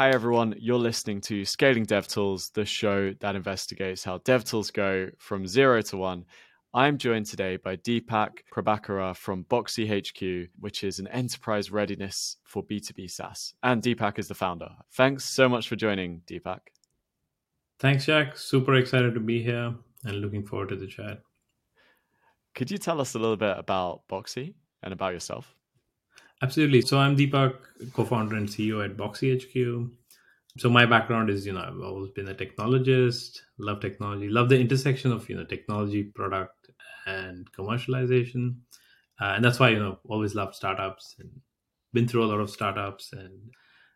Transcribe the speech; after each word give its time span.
Hi, 0.00 0.08
everyone. 0.08 0.54
You're 0.58 0.78
listening 0.78 1.20
to 1.20 1.44
Scaling 1.44 1.84
DevTools, 1.84 2.54
the 2.54 2.64
show 2.64 3.12
that 3.20 3.36
investigates 3.36 4.02
how 4.02 4.16
DevTools 4.16 4.72
go 4.72 5.10
from 5.18 5.46
zero 5.46 5.82
to 5.82 5.98
one. 5.98 6.24
I'm 6.72 6.96
joined 6.96 7.26
today 7.26 7.58
by 7.58 7.76
Deepak 7.76 8.30
Prabhakara 8.50 9.14
from 9.14 9.44
Boxy 9.44 9.86
HQ, 9.86 10.48
which 10.58 10.84
is 10.84 11.00
an 11.00 11.08
enterprise 11.08 11.70
readiness 11.70 12.38
for 12.44 12.62
B2B 12.62 13.10
SaaS. 13.10 13.52
And 13.62 13.82
Deepak 13.82 14.18
is 14.18 14.28
the 14.28 14.34
founder. 14.34 14.70
Thanks 14.90 15.26
so 15.26 15.50
much 15.50 15.68
for 15.68 15.76
joining, 15.76 16.22
Deepak. 16.26 16.60
Thanks, 17.78 18.06
Jack. 18.06 18.38
Super 18.38 18.76
excited 18.76 19.12
to 19.12 19.20
be 19.20 19.42
here 19.42 19.74
and 20.04 20.16
looking 20.22 20.46
forward 20.46 20.70
to 20.70 20.76
the 20.76 20.86
chat. 20.86 21.20
Could 22.54 22.70
you 22.70 22.78
tell 22.78 23.02
us 23.02 23.14
a 23.14 23.18
little 23.18 23.36
bit 23.36 23.58
about 23.58 24.08
Boxy 24.10 24.54
and 24.82 24.94
about 24.94 25.12
yourself? 25.12 25.54
Absolutely. 26.42 26.80
So 26.80 26.98
I'm 26.98 27.16
Deepak, 27.16 27.54
co-founder 27.92 28.34
and 28.34 28.48
CEO 28.48 28.82
at 28.82 28.96
Boxy 28.96 29.36
HQ. 29.36 29.90
So 30.58 30.68
my 30.68 30.84
background 30.84 31.30
is, 31.30 31.46
you 31.46 31.52
know, 31.52 31.60
I've 31.60 31.80
always 31.80 32.10
been 32.10 32.28
a 32.28 32.34
technologist, 32.34 33.38
love 33.58 33.80
technology, 33.80 34.28
love 34.28 34.48
the 34.48 34.58
intersection 34.58 35.12
of, 35.12 35.28
you 35.28 35.36
know, 35.36 35.44
technology, 35.44 36.04
product, 36.04 36.70
and 37.06 37.50
commercialization. 37.52 38.56
Uh, 39.20 39.34
and 39.36 39.44
that's 39.44 39.60
why, 39.60 39.70
you 39.70 39.78
know, 39.78 39.98
always 40.08 40.34
loved 40.34 40.54
startups 40.54 41.16
and 41.18 41.30
been 41.92 42.08
through 42.08 42.24
a 42.24 42.26
lot 42.32 42.40
of 42.40 42.50
startups 42.50 43.12
and 43.12 43.38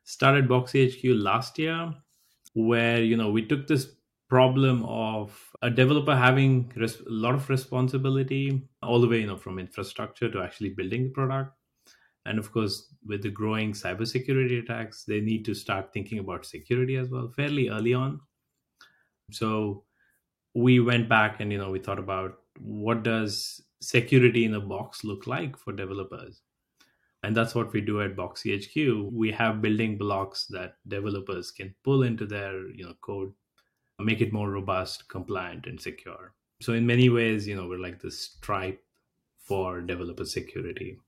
started 0.04 0.48
Boxy 0.48 0.84
HQ 0.86 1.14
last 1.14 1.58
year, 1.58 1.92
where, 2.54 3.02
you 3.02 3.16
know, 3.16 3.30
we 3.30 3.44
took 3.46 3.66
this 3.66 3.88
problem 4.28 4.84
of 4.84 5.38
a 5.62 5.70
developer 5.70 6.14
having 6.14 6.72
res- 6.76 7.00
a 7.00 7.04
lot 7.10 7.34
of 7.34 7.48
responsibility 7.50 8.68
all 8.82 9.00
the 9.00 9.08
way, 9.08 9.20
you 9.20 9.26
know, 9.26 9.36
from 9.36 9.58
infrastructure 9.58 10.30
to 10.30 10.42
actually 10.42 10.70
building 10.70 11.04
the 11.04 11.10
product 11.10 11.52
and 12.26 12.38
of 12.38 12.52
course 12.52 12.94
with 13.06 13.22
the 13.22 13.30
growing 13.30 13.72
cybersecurity 13.72 14.62
attacks 14.62 15.04
they 15.04 15.20
need 15.20 15.44
to 15.44 15.54
start 15.54 15.92
thinking 15.92 16.18
about 16.18 16.46
security 16.46 16.96
as 16.96 17.08
well 17.08 17.28
fairly 17.28 17.68
early 17.68 17.94
on. 17.94 18.20
So 19.30 19.84
we 20.54 20.80
went 20.80 21.08
back 21.08 21.40
and 21.40 21.52
you 21.52 21.58
know 21.58 21.70
we 21.70 21.78
thought 21.78 21.98
about 21.98 22.38
what 22.58 23.02
does 23.02 23.60
security 23.80 24.44
in 24.44 24.54
a 24.54 24.60
box 24.60 25.04
look 25.04 25.26
like 25.26 25.56
for 25.58 25.72
developers? 25.72 26.40
And 27.22 27.34
that's 27.34 27.54
what 27.54 27.72
we 27.72 27.80
do 27.80 28.02
at 28.02 28.16
boxy 28.16 28.54
hq 28.58 29.10
we 29.12 29.30
have 29.32 29.62
building 29.62 29.96
blocks 29.98 30.46
that 30.46 30.76
developers 30.88 31.50
can 31.50 31.74
pull 31.82 32.02
into 32.02 32.26
their 32.26 32.68
you 32.68 32.84
know 32.84 32.94
code 33.00 33.32
make 34.00 34.20
it 34.20 34.32
more 34.32 34.50
robust 34.50 35.08
compliant 35.08 35.66
and 35.66 35.80
secure. 35.80 36.34
So 36.60 36.72
in 36.72 36.86
many 36.86 37.08
ways 37.08 37.46
you 37.46 37.56
know 37.56 37.68
we're 37.68 37.78
like 37.86 38.00
the 38.00 38.10
stripe 38.10 38.80
for 39.38 39.80
developer 39.80 40.24
security 40.24 40.98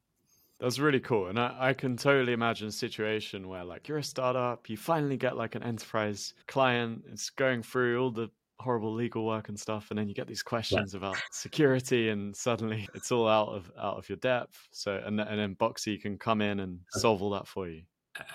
that's 0.61 0.79
really 0.79 1.01
cool. 1.01 1.27
And 1.29 1.39
I, 1.39 1.55
I, 1.59 1.73
can 1.75 1.97
totally 1.97 2.33
imagine 2.33 2.69
a 2.69 2.73
situation 2.73 3.49
where 3.49 3.65
like 3.65 3.89
you're 3.89 3.99
a 3.99 4.03
startup, 4.03 4.69
you 4.69 4.77
finally 4.77 5.17
get 5.17 5.37
like 5.37 5.55
an 5.55 5.63
enterprise 5.63 6.35
client, 6.47 7.05
it's 7.13 7.31
going 7.31 7.63
through 7.63 8.01
all 8.01 8.11
the 8.11 8.31
horrible 8.59 8.93
legal 8.95 9.27
work 9.27 9.49
and 9.49 9.61
stuff, 9.61 9.89
and 9.91 9.99
then 9.99 10.09
you 10.09 10.15
get 10.15 10.27
these 10.27 10.43
questions 10.43 10.95
yeah. 10.95 10.99
about 10.99 11.17
security 11.31 12.09
and 12.09 12.35
suddenly 12.35 12.89
it's 12.95 13.13
all 13.13 13.29
out 13.29 13.49
of 13.49 13.71
out 13.79 13.99
of 13.99 14.09
your 14.09 14.17
depth. 14.19 14.69
So 14.73 15.01
and 15.05 15.21
and 15.21 15.39
then 15.39 15.57
Boxy 15.57 16.01
can 16.01 16.19
come 16.19 16.41
in 16.41 16.61
and 16.61 16.81
solve 16.91 17.23
all 17.23 17.31
that 17.31 17.47
for 17.47 17.69
you. 17.69 17.83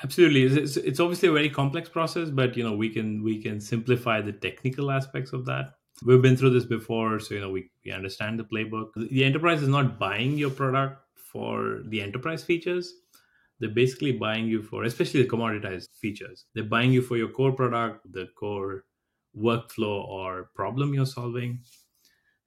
Absolutely. 0.04 0.44
It's, 0.44 0.78
it's 0.78 1.00
obviously 1.00 1.30
a 1.30 1.32
very 1.32 1.50
complex 1.50 1.90
process, 1.90 2.30
but 2.30 2.56
you 2.56 2.64
know, 2.64 2.76
we 2.76 2.90
can 2.90 3.24
we 3.24 3.42
can 3.42 3.60
simplify 3.60 4.22
the 4.22 4.32
technical 4.32 4.92
aspects 4.92 5.34
of 5.34 5.46
that 5.46 5.74
we've 6.04 6.22
been 6.22 6.36
through 6.36 6.50
this 6.50 6.66
before 6.66 7.20
so 7.20 7.36
you 7.36 7.42
know 7.42 7.50
we, 7.50 7.70
we 7.86 7.92
understand 7.92 8.40
the 8.40 8.44
playbook 8.44 8.90
the 8.96 9.24
enterprise 9.24 9.62
is 9.62 9.68
not 9.68 10.00
buying 10.00 10.38
your 10.38 10.50
product 10.50 11.04
for 11.32 11.82
the 11.86 12.02
enterprise 12.02 12.44
features 12.44 12.94
they're 13.60 13.70
basically 13.70 14.12
buying 14.12 14.48
you 14.48 14.62
for 14.62 14.84
especially 14.84 15.22
the 15.22 15.30
commoditized 15.30 15.90
features 16.00 16.46
they're 16.54 16.64
buying 16.64 16.92
you 16.92 17.02
for 17.02 17.18
your 17.18 17.30
core 17.30 17.52
product 17.52 18.00
the 18.12 18.28
core 18.38 18.86
workflow 19.38 20.06
or 20.08 20.50
problem 20.56 20.94
you're 20.94 21.06
solving. 21.06 21.64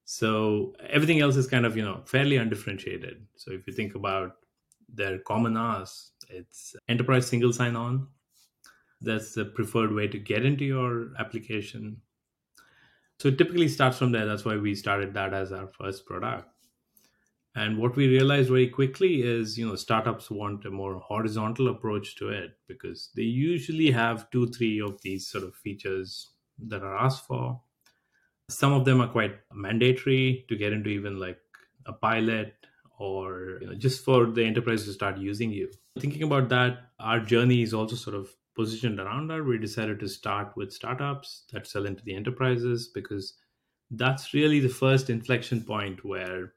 So 0.04 0.74
everything 0.88 1.20
else 1.20 1.36
is 1.36 1.46
kind 1.46 1.64
of 1.64 1.76
you 1.76 1.84
know 1.84 2.02
fairly 2.06 2.36
undifferentiated. 2.36 3.26
So 3.36 3.52
if 3.52 3.66
you 3.66 3.72
think 3.72 3.94
about 3.94 4.32
their 4.92 5.18
common 5.18 5.56
ask 5.56 6.12
it's 6.28 6.76
enterprise 6.88 7.26
single 7.26 7.52
sign 7.52 7.74
on 7.74 8.06
that's 9.00 9.34
the 9.34 9.44
preferred 9.44 9.92
way 9.92 10.06
to 10.06 10.18
get 10.18 10.44
into 10.44 10.64
your 10.64 11.08
application. 11.18 11.96
So 13.18 13.28
it 13.28 13.38
typically 13.38 13.68
starts 13.68 13.98
from 13.98 14.12
there. 14.12 14.26
That's 14.26 14.44
why 14.44 14.56
we 14.56 14.74
started 14.74 15.14
that 15.14 15.32
as 15.32 15.52
our 15.52 15.68
first 15.68 16.04
product 16.06 16.48
and 17.56 17.78
what 17.78 17.94
we 17.94 18.08
realized 18.08 18.48
very 18.48 18.68
quickly 18.68 19.22
is, 19.22 19.56
you 19.56 19.66
know, 19.66 19.76
startups 19.76 20.30
want 20.30 20.64
a 20.64 20.70
more 20.70 20.98
horizontal 20.98 21.68
approach 21.68 22.16
to 22.16 22.28
it 22.28 22.58
because 22.66 23.10
they 23.14 23.22
usually 23.22 23.92
have 23.92 24.28
two, 24.30 24.48
three 24.48 24.80
of 24.80 25.00
these 25.02 25.28
sort 25.28 25.44
of 25.44 25.54
features 25.54 26.32
that 26.66 26.82
are 26.82 26.96
asked 26.96 27.26
for. 27.26 27.60
Some 28.48 28.72
of 28.72 28.84
them 28.84 29.00
are 29.00 29.08
quite 29.08 29.36
mandatory 29.52 30.44
to 30.48 30.56
get 30.56 30.72
into 30.72 30.90
even 30.90 31.20
like 31.20 31.38
a 31.86 31.92
pilot 31.92 32.54
or 32.98 33.58
you 33.60 33.66
know, 33.68 33.74
just 33.74 34.04
for 34.04 34.26
the 34.26 34.44
enterprise 34.44 34.84
to 34.84 34.92
start 34.92 35.18
using 35.18 35.52
you. 35.52 35.70
Thinking 36.00 36.24
about 36.24 36.48
that, 36.48 36.90
our 36.98 37.20
journey 37.20 37.62
is 37.62 37.72
also 37.72 37.94
sort 37.94 38.16
of 38.16 38.34
positioned 38.56 38.98
around 38.98 39.28
that. 39.28 39.44
We 39.44 39.58
decided 39.58 40.00
to 40.00 40.08
start 40.08 40.56
with 40.56 40.72
startups 40.72 41.44
that 41.52 41.68
sell 41.68 41.86
into 41.86 42.02
the 42.04 42.16
enterprises 42.16 42.88
because 42.92 43.34
that's 43.92 44.34
really 44.34 44.58
the 44.58 44.68
first 44.68 45.08
inflection 45.08 45.62
point 45.62 46.04
where 46.04 46.52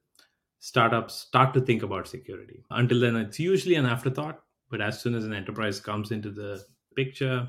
startups 0.59 1.16
start 1.16 1.53
to 1.53 1.62
think 1.62 1.84
about 1.84 2.07
security. 2.07 2.63
Until 2.72 3.00
then, 3.00 3.16
it's 3.16 3.40
usually 3.40 3.75
an 3.75 3.85
afterthought. 3.85 4.41
But 4.69 4.81
as 4.81 5.01
soon 5.01 5.16
as 5.16 5.23
an 5.23 5.34
enterprise 5.34 5.79
comes 5.79 6.12
into 6.12 6.29
the 6.29 6.63
picture, 6.95 7.47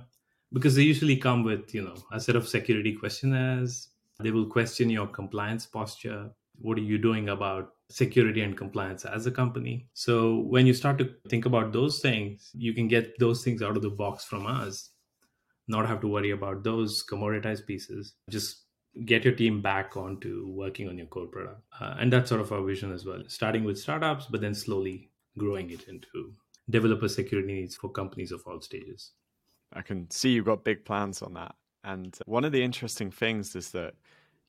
because 0.53 0.77
they 0.77 0.83
usually 0.83 1.17
come 1.17 1.43
with 1.43 1.75
you 1.75 1.83
know 1.83 1.97
a 2.13 2.21
set 2.21 2.37
of 2.37 2.49
security 2.49 2.95
questionnaires, 2.95 3.89
they 4.21 4.31
will 4.31 4.47
question 4.47 4.91
your 4.91 5.07
compliance 5.07 5.67
posture. 5.67 6.31
What 6.61 6.79
are 6.79 6.83
you 6.83 6.99
doing 6.99 7.29
about 7.29 7.71
security 7.89 8.43
and 8.43 8.57
compliance 8.57 9.05
as 9.05 9.27
a 9.27 9.31
company? 9.31 9.89
So 9.95 10.41
when 10.41 10.67
you 10.67 10.75
start 10.75 10.99
to 10.99 11.11
think 11.29 11.47
about 11.47 11.73
those 11.73 12.01
things, 12.01 12.51
you 12.53 12.73
can 12.73 12.89
get 12.89 13.19
those 13.19 13.45
things 13.45 13.63
out 13.63 13.77
of 13.77 13.83
the 13.83 13.91
box 13.91 14.25
from 14.25 14.47
us. 14.47 14.91
Not 15.69 15.87
have 15.87 16.01
to 16.01 16.09
worry 16.09 16.31
about 16.31 16.65
those 16.65 17.05
commoditized 17.05 17.67
pieces. 17.67 18.15
Just 18.31 18.65
get 19.05 19.25
your 19.25 19.35
team 19.35 19.61
back 19.63 19.97
onto 19.97 20.47
working 20.49 20.89
on 20.89 20.99
your 20.99 21.07
core 21.07 21.27
product. 21.27 21.61
Uh, 21.81 21.95
and 21.99 22.13
that's 22.13 22.29
sort 22.29 22.41
of 22.41 22.53
our 22.53 22.63
vision 22.63 22.93
as 22.93 23.05
well, 23.05 23.23
starting 23.29 23.65
with 23.65 23.79
startups, 23.79 24.27
but 24.27 24.41
then 24.41 24.55
slowly 24.55 25.11
growing 25.37 25.71
it 25.71 25.89
into 25.89 26.33
developer 26.69 27.09
security 27.09 27.53
needs 27.53 27.77
for 27.77 27.91
companies 27.91 28.33
of 28.33 28.43
all 28.47 28.61
stages. 28.61 29.13
I 29.73 29.83
can 29.83 30.11
see 30.11 30.31
you've 30.31 30.47
got 30.47 30.65
big 30.65 30.85
plans 30.85 31.23
on 31.23 31.35
that. 31.35 31.55
And 31.85 32.17
one 32.27 32.45
of 32.45 32.53
the 32.53 32.63
interesting 32.63 33.11
things 33.11 33.55
is 33.55 33.71
that 33.73 33.95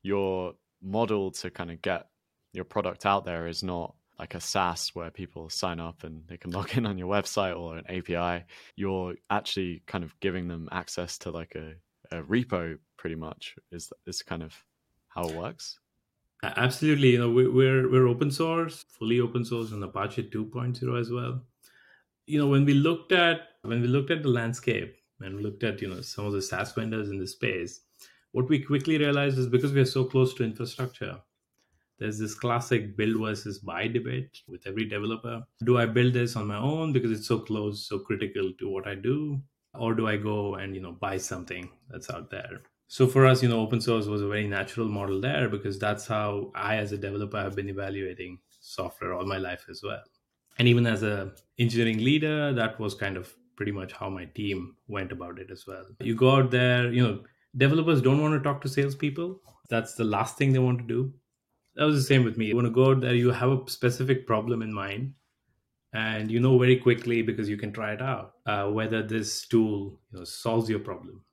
your 0.01 0.53
model 0.81 1.31
to 1.31 1.49
kind 1.49 1.71
of 1.71 1.81
get 1.81 2.07
your 2.53 2.65
product 2.65 3.05
out 3.05 3.25
there 3.25 3.47
is 3.47 3.63
not 3.63 3.95
like 4.17 4.35
a 4.35 4.41
SaaS 4.41 4.89
where 4.93 5.11
people 5.11 5.49
sign 5.49 5.79
up 5.79 6.03
and 6.03 6.23
they 6.27 6.37
can 6.37 6.51
log 6.51 6.75
in 6.75 6.85
on 6.85 6.97
your 6.97 7.07
website 7.07 7.57
or 7.57 7.77
an 7.77 7.85
API. 7.87 8.45
You're 8.75 9.15
actually 9.29 9.83
kind 9.87 10.03
of 10.03 10.19
giving 10.19 10.47
them 10.47 10.67
access 10.71 11.17
to 11.19 11.31
like 11.31 11.55
a, 11.55 11.73
a 12.15 12.23
repo 12.23 12.77
pretty 12.99 13.15
much 13.15 13.55
is 13.71 13.91
is 14.05 14.21
kind 14.21 14.43
of 14.43 14.55
how 15.07 15.27
it 15.27 15.35
works. 15.35 15.79
Absolutely. 16.43 17.11
You 17.11 17.19
know 17.19 17.31
we, 17.31 17.47
we're 17.47 17.89
we're 17.91 18.07
open 18.07 18.31
source 18.31 18.85
fully 18.97 19.19
open 19.19 19.45
source 19.45 19.73
on 19.73 19.83
apache 19.83 20.29
2.0 20.29 20.99
as 20.99 21.11
well. 21.17 21.41
You 22.27 22.39
know 22.39 22.47
when 22.47 22.65
we 22.65 22.73
looked 22.73 23.11
at 23.11 23.41
when 23.63 23.81
we 23.81 23.87
looked 23.87 24.11
at 24.11 24.23
the 24.23 24.29
landscape 24.29 24.95
and 25.21 25.41
looked 25.41 25.63
at 25.63 25.81
you 25.81 25.89
know 25.89 26.01
some 26.01 26.25
of 26.25 26.33
the 26.33 26.41
saas 26.41 26.73
vendors 26.73 27.09
in 27.09 27.19
the 27.19 27.27
space 27.27 27.81
what 28.31 28.47
we 28.47 28.59
quickly 28.63 28.97
realized 28.97 29.37
is 29.37 29.47
because 29.47 29.73
we 29.73 29.81
are 29.81 29.91
so 29.93 30.05
close 30.05 30.33
to 30.35 30.43
infrastructure 30.43 31.19
there's 31.97 32.17
this 32.17 32.33
classic 32.33 32.95
build 32.95 33.19
versus 33.19 33.59
buy 33.59 33.87
debate 33.87 34.41
with 34.47 34.65
every 34.65 34.85
developer. 34.85 35.43
Do 35.65 35.77
i 35.77 35.85
build 35.85 36.13
this 36.13 36.35
on 36.37 36.47
my 36.47 36.57
own 36.57 36.93
because 36.93 37.11
it's 37.11 37.27
so 37.27 37.39
close 37.39 37.85
so 37.85 37.99
critical 37.99 38.53
to 38.59 38.69
what 38.69 38.87
i 38.87 38.95
do? 38.95 39.41
Or 39.73 39.93
do 39.93 40.07
i 40.07 40.15
go 40.15 40.55
and 40.55 40.75
you 40.75 40.81
know 40.81 40.93
buy 40.93 41.17
something 41.17 41.69
that's 41.89 42.09
out 42.09 42.29
there 42.31 42.61
so 42.91 43.05
for 43.05 43.27
us, 43.27 43.43
you 43.43 43.49
know, 43.49 43.59
open 43.59 43.79
source 43.79 44.07
was 44.07 44.23
a 44.23 44.27
very 44.27 44.47
natural 44.47 44.87
model 44.89 45.21
there 45.21 45.47
because 45.47 45.77
that's 45.77 46.07
how 46.07 46.51
I, 46.55 46.77
as 46.77 46.91
a 46.91 46.97
developer, 46.97 47.37
have 47.39 47.55
been 47.55 47.69
evaluating 47.69 48.39
software 48.61 49.13
all 49.13 49.27
my 49.27 49.37
life 49.37 49.67
as 49.69 49.81
well. 49.83 50.01
And 50.57 50.67
even 50.67 50.87
as 50.87 51.03
a 51.03 51.31
engineering 51.59 51.99
leader, 51.99 52.51
that 52.51 52.79
was 52.79 52.95
kind 52.95 53.15
of 53.15 53.31
pretty 53.55 53.71
much 53.71 53.93
how 53.93 54.09
my 54.09 54.25
team 54.25 54.75
went 54.87 55.11
about 55.11 55.37
it 55.37 55.51
as 55.51 55.67
well. 55.67 55.85
You 55.99 56.15
go 56.15 56.31
out 56.31 56.49
there, 56.49 56.91
you 56.91 57.03
know, 57.03 57.23
developers 57.55 58.01
don't 58.01 58.23
want 58.23 58.33
to 58.33 58.39
talk 58.39 58.59
to 58.61 58.67
salespeople. 58.67 59.39
That's 59.69 59.93
the 59.93 60.03
last 60.03 60.39
thing 60.39 60.51
they 60.51 60.57
want 60.57 60.79
to 60.79 60.87
do. 60.87 61.13
That 61.75 61.85
was 61.85 61.95
the 61.95 62.01
same 62.01 62.23
with 62.23 62.37
me. 62.37 62.47
You 62.47 62.55
want 62.55 62.65
to 62.65 62.73
go 62.73 62.89
out 62.89 63.01
there, 63.01 63.13
you 63.13 63.29
have 63.29 63.51
a 63.51 63.69
specific 63.69 64.25
problem 64.25 64.63
in 64.63 64.73
mind, 64.73 65.13
and 65.93 66.31
you 66.31 66.39
know 66.39 66.57
very 66.57 66.77
quickly 66.77 67.21
because 67.21 67.47
you 67.47 67.57
can 67.57 67.71
try 67.71 67.93
it 67.93 68.01
out 68.01 68.33
uh, 68.47 68.67
whether 68.67 69.03
this 69.03 69.45
tool 69.45 69.99
you 70.11 70.17
know, 70.17 70.23
solves 70.23 70.71
your 70.71 70.79
problem 70.79 71.23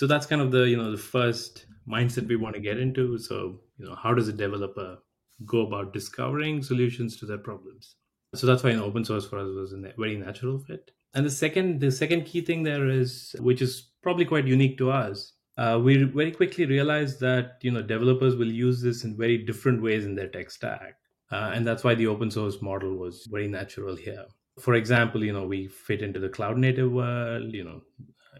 so 0.00 0.06
that's 0.06 0.24
kind 0.24 0.40
of 0.40 0.50
the 0.50 0.62
you 0.66 0.78
know 0.78 0.90
the 0.90 1.04
first 1.14 1.66
mindset 1.86 2.26
we 2.26 2.36
want 2.42 2.54
to 2.54 2.60
get 2.68 2.78
into 2.78 3.18
so 3.18 3.60
you 3.76 3.84
know 3.86 3.96
how 4.02 4.14
does 4.14 4.28
a 4.28 4.32
developer 4.32 4.96
go 5.44 5.66
about 5.66 5.92
discovering 5.92 6.62
solutions 6.62 7.18
to 7.18 7.26
their 7.26 7.42
problems 7.48 7.96
so 8.34 8.46
that's 8.46 8.62
why 8.62 8.72
know, 8.72 8.84
open 8.84 9.04
source 9.04 9.26
for 9.26 9.38
us 9.38 9.54
was 9.54 9.74
a 9.74 9.92
very 9.98 10.16
natural 10.16 10.58
fit 10.58 10.90
And 11.14 11.26
the 11.26 11.30
second, 11.30 11.80
the 11.80 11.90
second 11.90 12.24
key 12.30 12.40
thing 12.40 12.62
there 12.62 12.88
is, 12.88 13.34
which 13.40 13.60
is 13.60 13.72
probably 14.02 14.24
quite 14.24 14.46
unique 14.46 14.78
to 14.78 14.90
us, 14.92 15.32
uh, 15.58 15.78
we 15.86 16.04
very 16.04 16.30
quickly 16.30 16.66
realized 16.66 17.18
that 17.20 17.58
you 17.66 17.72
know 17.72 17.82
developers 17.82 18.36
will 18.36 18.52
use 18.66 18.80
this 18.80 19.02
in 19.04 19.16
very 19.24 19.38
different 19.48 19.82
ways 19.86 20.06
in 20.10 20.14
their 20.14 20.28
tech 20.28 20.52
stack, 20.56 20.94
uh, 21.32 21.50
and 21.54 21.66
that's 21.66 21.84
why 21.86 21.94
the 21.96 22.06
open 22.12 22.30
source 22.30 22.62
model 22.62 22.94
was 22.96 23.26
very 23.36 23.48
natural 23.48 23.96
here. 23.96 24.24
For 24.66 24.74
example, 24.74 25.24
you 25.24 25.34
know 25.38 25.44
we 25.54 25.60
fit 25.88 26.06
into 26.08 26.20
the 26.20 26.32
cloud 26.36 26.56
native 26.66 26.92
world. 27.00 27.52
You 27.60 27.64
know, 27.64 27.80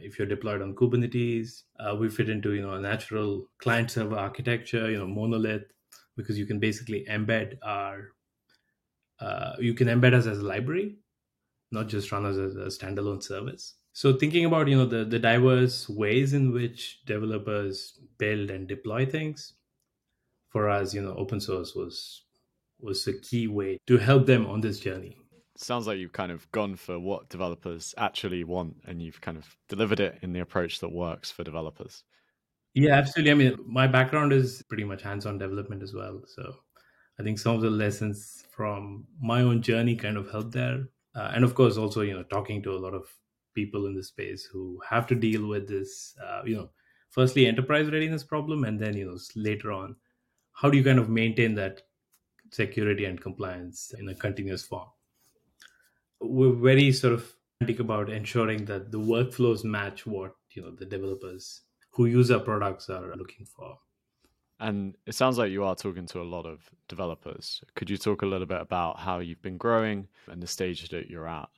if 0.00 0.18
you're 0.18 0.28
deployed 0.28 0.62
on 0.62 0.74
Kubernetes, 0.74 1.62
uh, 1.78 1.96
we 1.96 2.08
fit 2.08 2.28
into 2.28 2.54
you 2.54 2.62
know 2.62 2.74
a 2.74 2.80
natural 2.80 3.46
client 3.58 3.90
server 3.90 4.16
architecture. 4.16 4.90
You 4.90 4.98
know, 4.98 5.06
monolith 5.06 5.64
because 6.16 6.38
you 6.38 6.46
can 6.46 6.60
basically 6.60 7.04
embed 7.08 7.58
our 7.62 8.10
uh, 9.20 9.56
you 9.58 9.74
can 9.74 9.88
embed 9.88 10.14
us 10.14 10.26
as 10.26 10.38
a 10.38 10.42
library, 10.42 10.96
not 11.72 11.88
just 11.88 12.12
run 12.12 12.26
us 12.26 12.36
as 12.36 12.56
a 12.56 12.66
standalone 12.66 13.22
service. 13.22 13.74
So 13.92 14.14
thinking 14.16 14.44
about 14.44 14.68
you 14.68 14.76
know 14.76 14.86
the 14.86 15.04
the 15.04 15.18
diverse 15.18 15.88
ways 15.88 16.32
in 16.32 16.52
which 16.52 17.04
developers 17.06 17.98
build 18.18 18.50
and 18.50 18.68
deploy 18.68 19.06
things, 19.06 19.54
for 20.50 20.68
us, 20.68 20.92
you 20.94 21.00
know, 21.00 21.14
open 21.16 21.40
source 21.40 21.74
was 21.74 22.24
was 22.80 23.06
a 23.06 23.18
key 23.18 23.46
way 23.46 23.78
to 23.86 23.98
help 23.98 24.26
them 24.26 24.46
on 24.46 24.60
this 24.60 24.80
journey. 24.80 25.16
Sounds 25.60 25.86
like 25.86 25.98
you've 25.98 26.12
kind 26.12 26.32
of 26.32 26.50
gone 26.52 26.74
for 26.74 26.98
what 26.98 27.28
developers 27.28 27.94
actually 27.98 28.44
want, 28.44 28.76
and 28.86 29.02
you've 29.02 29.20
kind 29.20 29.36
of 29.36 29.56
delivered 29.68 30.00
it 30.00 30.18
in 30.22 30.32
the 30.32 30.40
approach 30.40 30.80
that 30.80 30.90
works 30.90 31.30
for 31.30 31.44
developers. 31.44 32.04
Yeah, 32.72 32.94
absolutely. 32.94 33.30
I 33.30 33.34
mean, 33.34 33.58
my 33.66 33.86
background 33.86 34.32
is 34.32 34.62
pretty 34.68 34.84
much 34.84 35.02
hands-on 35.02 35.38
development 35.38 35.82
as 35.82 35.92
well, 35.92 36.22
so 36.26 36.54
I 37.18 37.22
think 37.22 37.38
some 37.38 37.56
of 37.56 37.60
the 37.60 37.70
lessons 37.70 38.44
from 38.50 39.06
my 39.20 39.42
own 39.42 39.60
journey 39.60 39.96
kind 39.96 40.16
of 40.16 40.30
helped 40.30 40.52
there, 40.52 40.84
uh, 41.14 41.32
and 41.34 41.44
of 41.44 41.54
course, 41.54 41.76
also 41.76 42.00
you 42.00 42.14
know, 42.14 42.22
talking 42.22 42.62
to 42.62 42.72
a 42.72 42.78
lot 42.78 42.94
of 42.94 43.04
people 43.54 43.86
in 43.86 43.94
the 43.94 44.02
space 44.02 44.44
who 44.44 44.80
have 44.88 45.06
to 45.08 45.14
deal 45.14 45.46
with 45.46 45.68
this 45.68 46.14
uh, 46.24 46.42
you 46.44 46.56
know 46.56 46.70
firstly 47.10 47.46
enterprise 47.46 47.90
readiness 47.90 48.22
problem 48.22 48.64
and 48.64 48.78
then 48.78 48.96
you 48.96 49.04
know 49.04 49.18
later 49.34 49.72
on 49.72 49.96
how 50.52 50.70
do 50.70 50.78
you 50.78 50.84
kind 50.84 50.98
of 50.98 51.08
maintain 51.08 51.54
that 51.54 51.82
security 52.52 53.04
and 53.04 53.20
compliance 53.20 53.92
in 53.98 54.08
a 54.08 54.14
continuous 54.14 54.64
form 54.64 54.88
we're 56.20 56.52
very 56.52 56.92
sort 56.92 57.14
of 57.14 57.32
about 57.78 58.08
ensuring 58.08 58.64
that 58.64 58.90
the 58.90 58.98
workflows 58.98 59.64
match 59.64 60.06
what 60.06 60.34
you 60.52 60.62
know 60.62 60.70
the 60.70 60.86
developers 60.86 61.60
who 61.90 62.06
use 62.06 62.30
our 62.30 62.40
products 62.40 62.88
are 62.88 63.14
looking 63.16 63.44
for. 63.44 63.76
And 64.58 64.96
it 65.06 65.14
sounds 65.14 65.38
like 65.38 65.50
you 65.50 65.64
are 65.64 65.74
talking 65.74 66.06
to 66.06 66.20
a 66.20 66.22
lot 66.22 66.46
of 66.46 66.68
developers. 66.88 67.62
Could 67.74 67.90
you 67.90 67.96
talk 67.96 68.22
a 68.22 68.26
little 68.26 68.46
bit 68.46 68.60
about 68.60 68.98
how 68.98 69.18
you've 69.18 69.42
been 69.42 69.56
growing 69.56 70.08
and 70.28 70.42
the 70.42 70.46
stage 70.46 70.88
that 70.90 71.08
you're 71.08 71.28
at? 71.28 71.48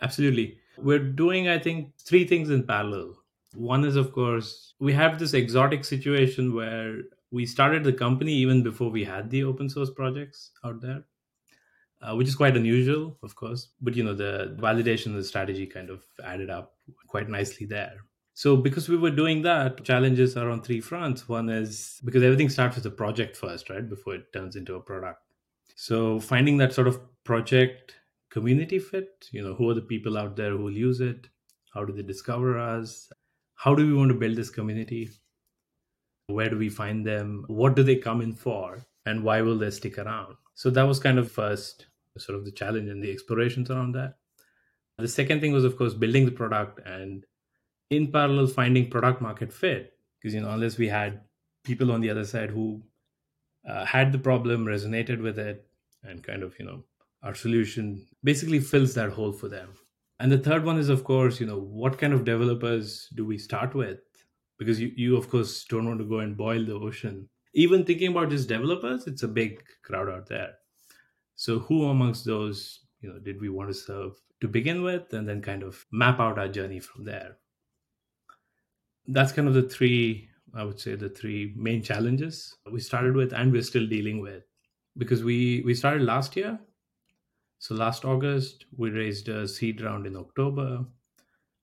Absolutely. 0.00 0.58
We're 0.78 1.00
doing, 1.00 1.48
I 1.48 1.58
think, 1.58 1.92
three 1.98 2.26
things 2.26 2.50
in 2.50 2.64
parallel. 2.64 3.14
One 3.54 3.84
is, 3.84 3.96
of 3.96 4.12
course, 4.12 4.74
we 4.78 4.92
have 4.92 5.18
this 5.18 5.34
exotic 5.34 5.84
situation 5.84 6.54
where 6.54 7.02
we 7.32 7.44
started 7.44 7.84
the 7.84 7.92
company 7.92 8.32
even 8.32 8.62
before 8.62 8.90
we 8.90 9.04
had 9.04 9.28
the 9.28 9.44
open 9.44 9.68
source 9.68 9.90
projects 9.90 10.52
out 10.64 10.80
there, 10.80 11.04
uh, 12.02 12.14
which 12.14 12.28
is 12.28 12.36
quite 12.36 12.56
unusual, 12.56 13.16
of 13.22 13.34
course. 13.34 13.68
But 13.80 13.94
you 13.94 14.04
know, 14.04 14.14
the 14.14 14.56
validation, 14.58 15.06
of 15.06 15.14
the 15.14 15.24
strategy 15.24 15.66
kind 15.66 15.90
of 15.90 16.02
added 16.24 16.50
up 16.50 16.74
quite 17.06 17.28
nicely 17.28 17.66
there. 17.66 18.04
So, 18.34 18.56
because 18.56 18.88
we 18.88 18.96
were 18.96 19.10
doing 19.10 19.42
that, 19.42 19.84
challenges 19.84 20.36
are 20.36 20.48
on 20.48 20.62
three 20.62 20.80
fronts. 20.80 21.28
One 21.28 21.48
is 21.48 22.00
because 22.04 22.22
everything 22.22 22.48
starts 22.48 22.76
with 22.76 22.86
a 22.86 22.90
project 22.90 23.36
first, 23.36 23.68
right, 23.68 23.86
before 23.88 24.14
it 24.14 24.32
turns 24.32 24.56
into 24.56 24.76
a 24.76 24.80
product. 24.80 25.20
So, 25.76 26.20
finding 26.20 26.56
that 26.58 26.72
sort 26.72 26.88
of 26.88 27.00
project 27.24 27.94
community 28.30 28.78
fit 28.78 29.28
you 29.32 29.42
know 29.42 29.54
who 29.54 29.68
are 29.68 29.74
the 29.74 29.90
people 29.92 30.16
out 30.16 30.36
there 30.36 30.52
who 30.52 30.62
will 30.62 30.76
use 30.88 31.00
it 31.00 31.28
how 31.74 31.84
do 31.84 31.92
they 31.92 32.02
discover 32.02 32.58
us 32.58 33.12
how 33.56 33.74
do 33.74 33.86
we 33.86 33.92
want 33.92 34.08
to 34.08 34.14
build 34.14 34.36
this 34.36 34.50
community 34.50 35.10
where 36.28 36.48
do 36.48 36.56
we 36.56 36.68
find 36.68 37.04
them 37.04 37.44
what 37.48 37.74
do 37.74 37.82
they 37.82 37.96
come 37.96 38.20
in 38.20 38.32
for 38.32 38.86
and 39.04 39.24
why 39.24 39.40
will 39.42 39.58
they 39.58 39.70
stick 39.70 39.98
around 39.98 40.36
so 40.54 40.70
that 40.70 40.84
was 40.84 41.00
kind 41.00 41.18
of 41.18 41.30
first 41.30 41.86
sort 42.18 42.38
of 42.38 42.44
the 42.44 42.52
challenge 42.52 42.88
and 42.88 43.02
the 43.02 43.10
explorations 43.10 43.70
around 43.70 43.92
that. 43.92 44.14
The 44.98 45.08
second 45.08 45.40
thing 45.40 45.52
was 45.52 45.64
of 45.64 45.76
course 45.76 45.94
building 45.94 46.26
the 46.26 46.32
product 46.32 46.80
and 46.86 47.24
in 47.88 48.12
parallel 48.12 48.46
finding 48.46 48.90
product 48.90 49.20
market 49.20 49.52
fit 49.52 49.94
because 50.18 50.34
you 50.34 50.40
know 50.40 50.50
unless 50.50 50.76
we 50.76 50.88
had 50.88 51.20
people 51.64 51.90
on 51.90 52.00
the 52.00 52.10
other 52.10 52.24
side 52.24 52.50
who 52.50 52.82
uh, 53.68 53.84
had 53.84 54.12
the 54.12 54.18
problem 54.18 54.64
resonated 54.64 55.22
with 55.22 55.38
it 55.38 55.66
and 56.04 56.22
kind 56.22 56.42
of 56.42 56.54
you 56.58 56.64
know 56.64 56.84
our 57.22 57.34
solution 57.34 58.06
basically 58.24 58.60
fills 58.60 58.94
that 58.94 59.10
hole 59.10 59.32
for 59.32 59.48
them. 59.48 59.70
And 60.18 60.30
the 60.30 60.38
third 60.38 60.64
one 60.64 60.78
is 60.78 60.90
of 60.90 61.04
course 61.04 61.40
you 61.40 61.46
know 61.46 61.58
what 61.58 61.98
kind 61.98 62.12
of 62.12 62.24
developers 62.24 63.08
do 63.14 63.24
we 63.24 63.38
start 63.38 63.74
with? 63.74 64.00
Because 64.58 64.78
you, 64.78 64.92
you 64.94 65.16
of 65.16 65.30
course 65.30 65.64
don't 65.64 65.86
want 65.86 66.00
to 66.00 66.04
go 66.04 66.18
and 66.18 66.36
boil 66.36 66.64
the 66.64 66.74
ocean. 66.74 67.28
Even 67.54 67.84
thinking 67.84 68.12
about 68.12 68.30
just 68.30 68.48
developers 68.48 69.06
it's 69.06 69.22
a 69.22 69.28
big 69.28 69.62
crowd 69.82 70.08
out 70.10 70.28
there 70.28 70.52
so 71.40 71.58
who 71.58 71.86
amongst 71.86 72.26
those 72.26 72.80
you 73.00 73.10
know 73.10 73.18
did 73.18 73.40
we 73.40 73.48
want 73.48 73.70
to 73.70 73.74
serve 73.74 74.12
to 74.42 74.46
begin 74.46 74.82
with 74.82 75.10
and 75.14 75.26
then 75.26 75.40
kind 75.40 75.62
of 75.62 75.86
map 75.90 76.20
out 76.20 76.38
our 76.38 76.48
journey 76.48 76.80
from 76.80 77.04
there? 77.04 77.38
That's 79.06 79.32
kind 79.32 79.48
of 79.48 79.54
the 79.54 79.62
three 79.62 80.28
i 80.54 80.64
would 80.64 80.80
say 80.80 80.96
the 80.96 81.08
three 81.08 81.54
main 81.56 81.80
challenges 81.80 82.56
we 82.72 82.80
started 82.80 83.14
with 83.14 83.32
and 83.32 83.52
we're 83.52 83.62
still 83.62 83.86
dealing 83.86 84.20
with. 84.20 84.42
Because 84.98 85.24
we 85.24 85.62
we 85.64 85.74
started 85.74 86.02
last 86.02 86.36
year. 86.36 86.58
So 87.58 87.74
last 87.74 88.04
August, 88.04 88.66
we 88.76 88.90
raised 88.90 89.28
a 89.30 89.48
seed 89.48 89.80
round 89.80 90.06
in 90.06 90.16
October 90.16 90.84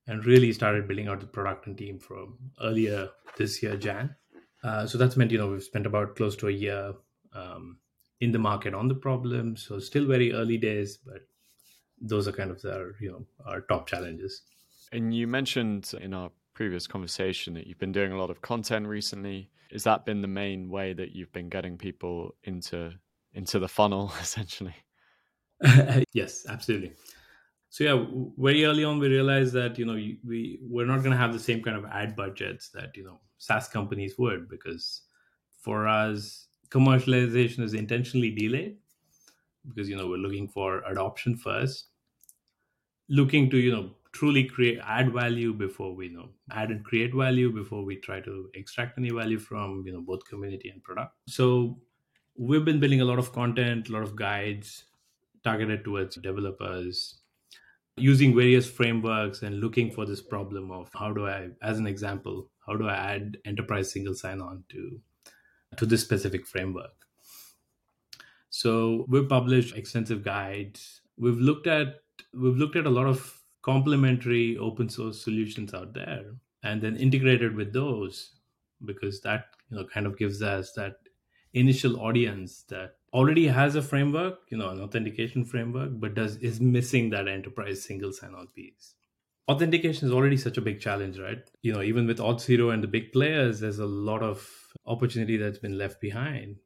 and 0.08 0.26
really 0.26 0.54
started 0.54 0.88
building 0.88 1.08
out 1.08 1.20
the 1.20 1.28
product 1.28 1.68
and 1.68 1.78
team 1.78 2.00
from 2.00 2.38
earlier 2.62 3.10
this 3.38 3.62
year, 3.62 3.76
Jan. 3.78 4.16
Uh, 4.64 4.88
so 4.88 4.98
that's 4.98 5.18
meant, 5.18 5.32
you 5.32 5.38
know, 5.38 5.52
we've 5.52 5.64
spent 5.72 5.86
about 5.86 6.16
close 6.16 6.36
to 6.38 6.48
a 6.48 6.60
year 6.66 6.94
um, 7.34 7.78
in 8.22 8.32
the 8.32 8.40
market 8.40 8.74
on 8.74 8.88
the 8.88 8.96
problem. 8.96 9.56
So 9.56 9.80
still 9.80 10.06
very 10.06 10.34
early 10.34 10.58
days, 10.58 10.98
but 10.98 11.28
those 12.00 12.28
are 12.28 12.32
kind 12.32 12.52
of 12.52 12.64
our, 12.66 12.96
you 13.00 13.12
know, 13.12 13.26
our 13.46 13.62
top 13.62 13.88
challenges. 13.88 14.44
And 14.92 15.14
you 15.14 15.28
mentioned 15.28 15.94
in 16.00 16.14
our 16.14 16.32
previous 16.54 16.88
conversation 16.88 17.54
that 17.54 17.68
you've 17.68 17.78
been 17.78 17.92
doing 17.92 18.12
a 18.12 18.18
lot 18.18 18.30
of 18.30 18.42
content 18.42 18.88
recently. 18.88 19.50
Has 19.72 19.84
that 19.84 20.06
been 20.06 20.22
the 20.22 20.28
main 20.28 20.70
way 20.70 20.94
that 20.94 21.12
you've 21.12 21.32
been 21.32 21.50
getting 21.50 21.78
people 21.78 22.36
into 22.44 22.92
into 23.34 23.60
the 23.60 23.68
funnel 23.68 24.12
essentially? 24.22 24.76
yes, 26.14 26.46
absolutely. 26.50 26.94
So 27.70 27.84
yeah, 27.84 28.06
very 28.38 28.66
early 28.66 28.84
on 28.84 28.98
we 29.00 29.10
realized 29.10 29.54
that 29.54 29.78
you 29.78 29.86
know 29.86 29.94
we 29.94 30.60
we're 30.62 30.86
not 30.86 31.00
going 31.00 31.12
to 31.12 31.18
have 31.18 31.34
the 31.34 31.40
same 31.40 31.62
kind 31.62 31.78
of 31.78 31.86
ad 31.86 32.16
budgets 32.16 32.70
that 32.70 32.96
you 32.96 33.04
know 33.04 33.20
SaaS 33.38 33.68
companies 33.68 34.18
would 34.18 34.50
because 34.50 35.04
for 35.62 35.88
us 35.88 36.47
commercialization 36.70 37.60
is 37.64 37.74
intentionally 37.74 38.32
delayed 38.32 38.80
because 39.68 39.90
you 39.90 39.96
know 39.98 40.08
we're 40.08 40.18
looking 40.18 40.48
for 40.48 40.84
adoption 40.84 41.36
first, 41.38 41.90
looking 43.10 43.50
to 43.50 43.58
you 43.58 43.72
know 43.72 43.96
truly 44.12 44.44
create 44.46 44.80
add 44.84 45.12
value 45.14 45.54
before 45.54 45.94
we 45.96 46.08
you 46.08 46.18
know 46.18 46.30
add 46.52 46.72
and 46.72 46.84
create 46.84 47.14
value 47.14 47.52
before 47.52 47.84
we 47.84 47.96
try 47.98 48.20
to 48.20 48.50
extract 48.54 48.98
any 48.98 49.10
value 49.12 49.40
from 49.40 49.84
you 49.86 49.94
know 49.94 50.02
both 50.02 50.26
community 50.26 50.70
and 50.70 50.84
product. 50.84 51.14
So 51.28 51.82
we've 52.38 52.66
been 52.66 52.80
building 52.80 53.02
a 53.02 53.06
lot 53.06 53.20
of 53.20 53.32
content, 53.34 53.90
a 53.90 53.94
lot 53.94 54.04
of 54.04 54.16
guides, 54.16 54.86
targeted 55.44 55.84
towards 55.84 56.16
developers 56.18 57.22
using 57.98 58.36
various 58.36 58.70
frameworks 58.70 59.42
and 59.42 59.60
looking 59.60 59.92
for 59.92 60.06
this 60.06 60.22
problem 60.22 60.72
of 60.72 60.92
how 60.94 61.14
do 61.14 61.28
I, 61.28 61.50
as 61.62 61.80
an 61.80 61.88
example, 61.88 62.52
how 62.66 62.76
do 62.78 62.88
I 62.88 62.96
add 62.96 63.38
enterprise 63.46 63.92
single 63.92 64.14
sign-on 64.16 64.66
to 64.70 65.02
to 65.76 65.86
this 65.86 66.02
specific 66.02 66.48
framework? 66.48 66.94
So 68.50 69.06
we've 69.08 69.28
published 69.28 69.76
extensive 69.76 70.24
guides. 70.24 71.02
We've 71.18 71.38
looked 71.38 71.68
at 71.68 72.02
we've 72.34 72.58
looked 72.58 72.76
at 72.76 72.86
a 72.86 72.90
lot 72.90 73.08
of 73.08 73.42
complementary 73.62 74.58
open 74.58 74.90
source 74.90 75.22
solutions 75.22 75.74
out 75.74 75.94
there 75.94 76.24
and 76.64 76.82
then 76.82 76.96
integrated 76.96 77.56
with 77.56 77.74
those 77.74 78.36
because 78.86 79.22
that 79.22 79.46
you 79.70 79.78
know 79.78 79.86
kind 79.86 80.06
of 80.06 80.18
gives 80.18 80.42
us 80.42 80.72
that 80.74 80.96
initial 81.54 82.00
audience 82.00 82.64
that 82.70 82.96
already 83.14 83.48
has 83.48 83.76
a 83.76 83.82
framework, 83.82 84.40
you 84.50 84.58
know, 84.58 84.70
an 84.70 84.82
authentication 84.82 85.46
framework, 85.46 85.92
but 85.94 86.14
does 86.14 86.38
is 86.38 86.60
missing 86.60 87.10
that 87.10 87.28
enterprise 87.28 87.84
single 87.84 88.12
sign-on 88.12 88.48
piece. 88.56 88.96
Authentication 89.48 90.08
is 90.08 90.14
already 90.14 90.36
such 90.36 90.58
a 90.58 90.62
big 90.62 90.80
challenge, 90.80 91.18
right? 91.20 91.50
You 91.62 91.74
know, 91.74 91.82
even 91.82 92.06
with 92.06 92.20
Auth0 92.20 92.74
and 92.74 92.84
the 92.84 92.88
big 92.88 93.14
players, 93.14 93.62
there's 93.62 93.80
a 93.80 93.86
lot 93.86 94.22
of 94.22 94.46
opportunity 94.88 95.38
that's 95.38 95.60
been 95.60 95.78
left 95.78 96.02
behind. 96.02 96.58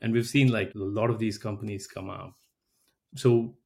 And 0.00 0.12
we've 0.12 0.26
seen 0.26 0.48
like 0.52 0.74
a 0.74 0.78
lot 0.78 1.10
of 1.10 1.18
these 1.18 1.38
companies 1.38 1.86
come 1.88 2.10
out. 2.10 2.34
So 3.16 3.56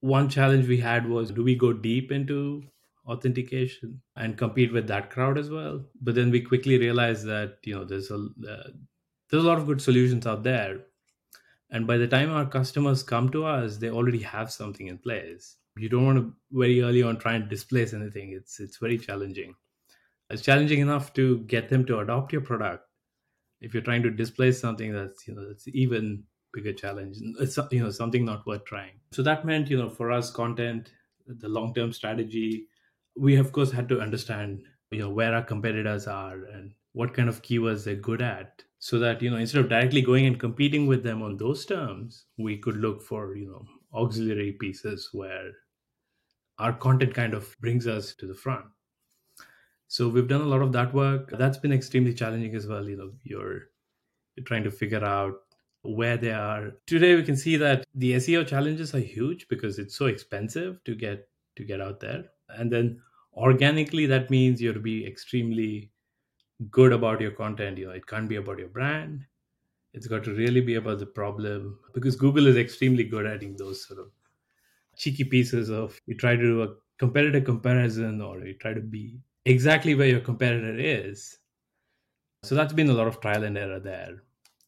one 0.00 0.28
challenge 0.28 0.68
we 0.68 0.78
had 0.78 1.08
was 1.08 1.30
do 1.30 1.42
we 1.44 1.56
go 1.56 1.72
deep 1.72 2.12
into 2.12 2.64
authentication 3.06 4.02
and 4.16 4.38
compete 4.38 4.72
with 4.72 4.88
that 4.88 5.10
crowd 5.10 5.38
as 5.38 5.50
well? 5.50 5.86
But 6.00 6.14
then 6.14 6.30
we 6.30 6.40
quickly 6.42 6.78
realized 6.78 7.26
that, 7.26 7.58
you 7.64 7.74
know, 7.74 7.84
there's 7.84 8.10
a 8.10 8.16
uh, 8.48 8.70
there's 9.30 9.44
a 9.44 9.48
lot 9.48 9.58
of 9.58 9.66
good 9.66 9.82
solutions 9.82 10.26
out 10.26 10.44
there 10.44 10.86
And 11.70 11.86
by 11.86 11.96
the 11.96 12.08
time 12.08 12.30
our 12.30 12.46
customers 12.48 13.02
come 13.04 13.30
to 13.30 13.44
us, 13.44 13.78
they 13.78 13.90
already 13.90 14.20
have 14.22 14.50
something 14.52 14.88
in 14.88 14.98
place. 14.98 15.56
You 15.76 15.88
don't 15.88 16.06
want 16.06 16.18
to 16.18 16.34
very 16.50 16.80
early 16.82 17.02
on 17.02 17.18
try 17.18 17.34
and 17.34 17.48
displace 17.48 17.92
anything. 17.94 18.32
It's 18.32 18.60
it's 18.60 18.78
very 18.78 18.98
challenging. 18.98 19.54
It's 20.30 20.42
challenging 20.42 20.80
enough 20.80 21.12
to 21.14 21.40
get 21.44 21.68
them 21.70 21.86
to 21.86 22.00
adopt 22.00 22.32
your 22.32 22.42
product. 22.42 22.85
If 23.66 23.74
you're 23.74 23.82
trying 23.82 24.02
to 24.04 24.10
displace 24.10 24.60
something 24.60 24.92
that's 24.92 25.26
you 25.28 25.34
know 25.34 25.46
that's 25.48 25.68
even 25.68 26.24
bigger 26.52 26.72
challenge. 26.72 27.18
It's 27.40 27.58
you 27.70 27.82
know 27.82 27.90
something 27.90 28.24
not 28.24 28.46
worth 28.46 28.64
trying. 28.64 29.00
So 29.12 29.22
that 29.22 29.44
meant 29.44 29.70
you 29.70 29.76
know 29.76 29.90
for 29.90 30.10
us 30.10 30.30
content, 30.30 30.90
the 31.26 31.48
long 31.48 31.74
term 31.74 31.92
strategy, 31.92 32.68
we 33.16 33.36
of 33.36 33.52
course 33.52 33.72
had 33.72 33.88
to 33.90 34.00
understand 34.00 34.62
you 34.90 35.00
know 35.00 35.10
where 35.10 35.34
our 35.34 35.42
competitors 35.42 36.06
are 36.06 36.44
and 36.44 36.72
what 36.92 37.12
kind 37.14 37.28
of 37.28 37.42
keywords 37.42 37.84
they're 37.84 37.96
good 38.08 38.22
at 38.22 38.62
so 38.78 38.98
that 38.98 39.20
you 39.20 39.30
know 39.30 39.36
instead 39.36 39.60
of 39.60 39.68
directly 39.68 40.02
going 40.02 40.26
and 40.26 40.40
competing 40.40 40.86
with 40.86 41.02
them 41.02 41.22
on 41.22 41.36
those 41.36 41.66
terms 41.66 42.26
we 42.38 42.56
could 42.56 42.76
look 42.76 43.02
for 43.02 43.36
you 43.36 43.46
know 43.48 43.64
auxiliary 43.94 44.52
pieces 44.52 45.08
where 45.12 45.50
our 46.58 46.72
content 46.72 47.14
kind 47.14 47.34
of 47.34 47.56
brings 47.60 47.86
us 47.86 48.14
to 48.14 48.26
the 48.26 48.34
front 48.34 48.66
so 49.88 50.08
we've 50.08 50.28
done 50.28 50.40
a 50.40 50.46
lot 50.46 50.62
of 50.62 50.72
that 50.72 50.92
work. 50.94 51.30
That's 51.30 51.58
been 51.58 51.72
extremely 51.72 52.14
challenging 52.14 52.54
as 52.54 52.66
well 52.66 52.88
you 52.88 52.96
know 52.96 53.12
you're, 53.24 53.70
you're 54.36 54.44
trying 54.44 54.64
to 54.64 54.70
figure 54.70 55.04
out 55.04 55.34
where 55.82 56.16
they 56.16 56.32
are. 56.32 56.72
Today 56.86 57.14
we 57.14 57.22
can 57.22 57.36
see 57.36 57.56
that 57.56 57.86
the 57.94 58.12
seo 58.14 58.46
challenges 58.46 58.94
are 58.94 59.00
huge 59.00 59.48
because 59.48 59.78
it's 59.78 59.96
so 59.96 60.06
expensive 60.06 60.82
to 60.84 60.94
get 60.94 61.28
to 61.56 61.64
get 61.64 61.80
out 61.80 62.00
there. 62.00 62.24
And 62.48 62.72
then 62.72 63.00
organically 63.34 64.06
that 64.06 64.30
means 64.30 64.60
you 64.60 64.68
have 64.68 64.76
to 64.76 64.82
be 64.82 65.06
extremely 65.06 65.92
good 66.70 66.92
about 66.92 67.20
your 67.20 67.32
content. 67.32 67.78
You 67.78 67.86
know 67.86 67.92
it 67.92 68.06
can't 68.06 68.28
be 68.28 68.36
about 68.36 68.58
your 68.58 68.68
brand. 68.68 69.24
It's 69.94 70.06
got 70.08 70.24
to 70.24 70.34
really 70.34 70.60
be 70.60 70.74
about 70.76 70.98
the 70.98 71.06
problem 71.06 71.78
because 71.94 72.16
google 72.16 72.46
is 72.46 72.56
extremely 72.56 73.04
good 73.04 73.26
at 73.26 73.34
adding 73.34 73.56
those 73.56 73.86
sort 73.86 74.00
of 74.00 74.10
cheeky 74.96 75.24
pieces 75.24 75.70
of 75.70 76.00
you 76.06 76.14
try 76.14 76.36
to 76.36 76.42
do 76.42 76.62
a 76.62 76.74
competitor 76.98 77.40
comparison 77.40 78.20
or 78.20 78.44
you 78.44 78.54
try 78.54 78.72
to 78.74 78.80
be 78.80 79.20
exactly 79.46 79.94
where 79.94 80.08
your 80.08 80.20
competitor 80.20 80.78
is 80.78 81.38
so 82.42 82.54
that's 82.54 82.72
been 82.72 82.90
a 82.90 82.98
lot 83.00 83.08
of 83.08 83.20
trial 83.20 83.44
and 83.44 83.58
error 83.58 83.80
there 83.80 84.22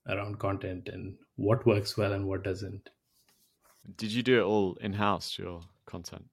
around 0.09 0.39
content 0.39 0.89
and 0.89 1.17
what 1.37 1.67
works 1.67 1.97
well 1.97 2.13
and 2.13 2.27
what 2.27 2.43
doesn't 2.43 2.91
did 3.97 4.11
you 4.13 4.23
do 4.23 4.39
it 4.41 4.45
all 4.45 4.77
in 4.81 4.93
house 4.93 5.39
your 5.39 5.61
content 5.87 6.25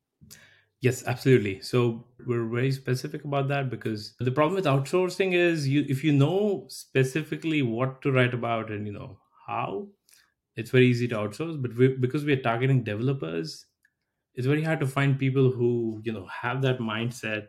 Yes, 0.85 1.03
absolutely. 1.07 1.61
So 1.61 2.05
we're 2.27 2.45
very 2.45 2.71
specific 2.71 3.25
about 3.25 3.47
that 3.47 3.71
because 3.71 4.13
the 4.19 4.29
problem 4.31 4.53
with 4.55 4.65
outsourcing 4.65 5.33
is 5.33 5.67
you 5.67 5.83
if 5.89 6.03
you 6.03 6.11
know 6.13 6.65
specifically 6.69 7.63
what 7.63 8.03
to 8.03 8.11
write 8.11 8.35
about 8.35 8.69
and 8.69 8.85
you 8.85 8.93
know 8.93 9.17
how, 9.47 9.87
it's 10.55 10.69
very 10.69 10.85
easy 10.85 11.07
to 11.07 11.15
outsource. 11.15 11.59
But 11.59 11.75
we, 11.75 11.87
because 11.95 12.23
we 12.23 12.33
are 12.33 12.41
targeting 12.41 12.83
developers, 12.83 13.65
it's 14.35 14.45
very 14.45 14.61
hard 14.61 14.79
to 14.81 14.85
find 14.85 15.17
people 15.17 15.49
who 15.51 16.01
you 16.03 16.11
know 16.11 16.27
have 16.27 16.61
that 16.61 16.77
mindset. 16.77 17.47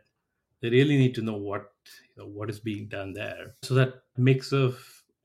They 0.67 0.79
really 0.79 0.97
need 0.99 1.15
to 1.15 1.23
know 1.23 1.37
what 1.37 1.71
you 1.93 2.23
know 2.23 2.29
what 2.29 2.51
is 2.51 2.59
being 2.59 2.89
done 2.89 3.13
there. 3.13 3.55
So 3.63 3.75
that 3.75 3.95
mix 4.17 4.51
of 4.53 4.79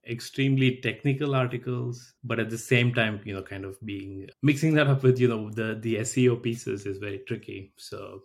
extremely 0.08 0.78
technical 0.82 1.36
articles 1.36 2.16
but 2.24 2.40
at 2.40 2.50
the 2.50 2.58
same 2.58 2.92
time 2.92 3.20
you 3.24 3.36
know 3.36 3.44
kind 3.44 3.64
of 3.64 3.80
being 3.86 4.28
mixing 4.42 4.74
that 4.74 4.88
up 4.88 5.04
with 5.04 5.20
you 5.20 5.28
know 5.28 5.52
the 5.52 5.78
the 5.82 5.98
seo 5.98 6.42
pieces 6.42 6.86
is 6.86 7.00
very 7.00 7.22
tricky. 7.28 7.74
So 7.78 8.24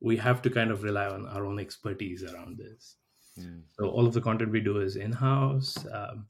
we 0.00 0.16
have 0.18 0.42
to 0.42 0.50
kind 0.50 0.70
of 0.70 0.82
rely 0.82 1.06
on 1.06 1.26
our 1.28 1.46
own 1.46 1.58
expertise 1.58 2.22
around 2.22 2.58
this. 2.58 2.96
Mm. 3.38 3.62
so 3.78 3.88
all 3.90 4.06
of 4.06 4.14
the 4.14 4.20
content 4.20 4.50
we 4.50 4.60
do 4.60 4.80
is 4.80 4.96
in-house 4.96 5.72
um, 5.92 6.26